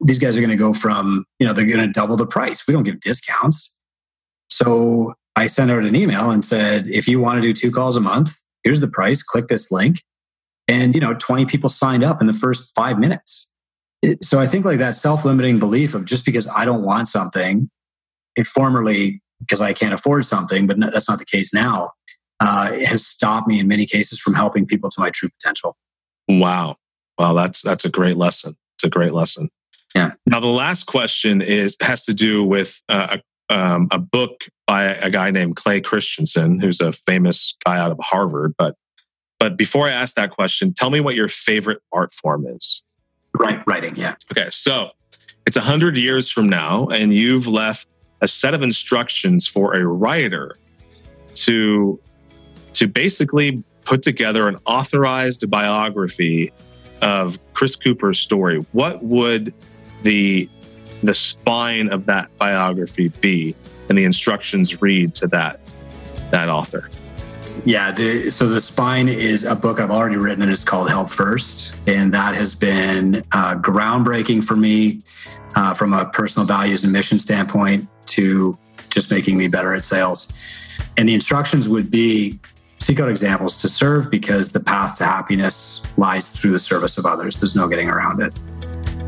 [0.00, 2.66] these guys are going to go from, you know, they're going to double the price.
[2.66, 3.76] We don't give discounts.
[4.50, 7.96] So I sent out an email and said, if you want to do two calls
[7.96, 8.34] a month,
[8.64, 9.22] here's the price.
[9.22, 10.02] Click this link.
[10.66, 13.52] And, you know, 20 people signed up in the first five minutes.
[14.22, 17.68] So I think like that self limiting belief of just because I don't want something,
[18.36, 21.92] it formerly because I can't afford something, but that's not the case now,
[22.40, 25.76] uh, has stopped me in many cases from helping people to my true potential.
[26.28, 26.76] Wow.
[27.18, 27.32] Wow.
[27.34, 28.56] That's, that's a great lesson.
[28.76, 29.50] It's a great lesson.
[29.94, 30.12] Yeah.
[30.26, 33.18] Now the last question is has to do with uh,
[33.50, 37.90] a, um, a book by a guy named Clay Christensen, who's a famous guy out
[37.90, 38.54] of Harvard.
[38.58, 38.74] But
[39.38, 42.82] but before I ask that question, tell me what your favorite art form is.
[43.34, 43.94] Right, writing.
[43.96, 44.16] Yeah.
[44.32, 44.90] Okay, so
[45.46, 47.86] it's a hundred years from now, and you've left
[48.20, 50.56] a set of instructions for a writer
[51.34, 52.00] to
[52.74, 56.52] to basically put together an authorized biography
[57.00, 58.58] of Chris Cooper's story.
[58.72, 59.54] What would
[60.02, 60.48] the
[61.02, 63.54] the spine of that biography be
[63.88, 65.60] and the instructions read to that
[66.30, 66.90] that author?
[67.64, 71.10] Yeah the, so the spine is a book i've already written and it's called help
[71.10, 71.76] first.
[71.86, 75.00] And that has been uh, groundbreaking for me
[75.56, 78.56] uh, from a personal values and mission standpoint to
[78.90, 80.32] just making me better at sales.
[80.96, 82.38] And the instructions would be
[82.78, 87.06] seek out examples to serve because the path to happiness lies through the service of
[87.06, 87.36] others.
[87.40, 88.34] There's no getting around it.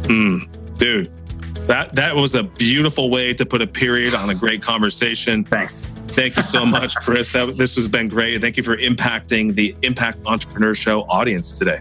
[0.03, 1.12] Mm dude
[1.66, 5.45] that that was a beautiful way to put a period on a great conversation.
[5.45, 5.85] Thanks.
[6.09, 7.31] Thank you so much chris.
[7.33, 11.81] That, this has been great thank you for impacting the impact entrepreneur show audience today.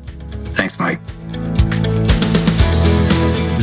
[0.54, 1.02] Thanks mike.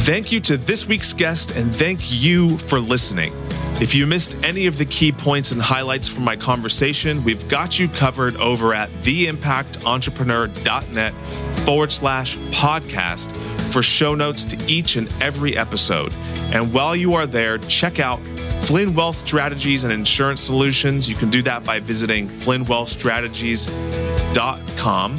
[0.01, 3.33] Thank you to this week's guest and thank you for listening.
[3.81, 7.79] If you missed any of the key points and highlights from my conversation, we've got
[7.79, 11.13] you covered over at theimpactentrepreneur.net
[11.59, 13.35] forward slash podcast
[13.71, 16.13] for show notes to each and every episode.
[16.53, 18.21] And while you are there, check out
[18.63, 21.09] Flynn Wealth Strategies and Insurance Solutions.
[21.09, 25.19] You can do that by visiting flynnwealthstrategies.com.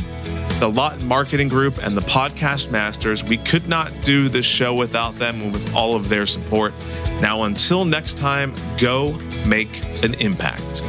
[0.60, 5.14] The Lawton Marketing Group and the Podcast Masters, we could not do this show without
[5.16, 6.74] them and with all of their support.
[7.22, 9.14] Now, until next time, go
[9.46, 10.82] make an impact.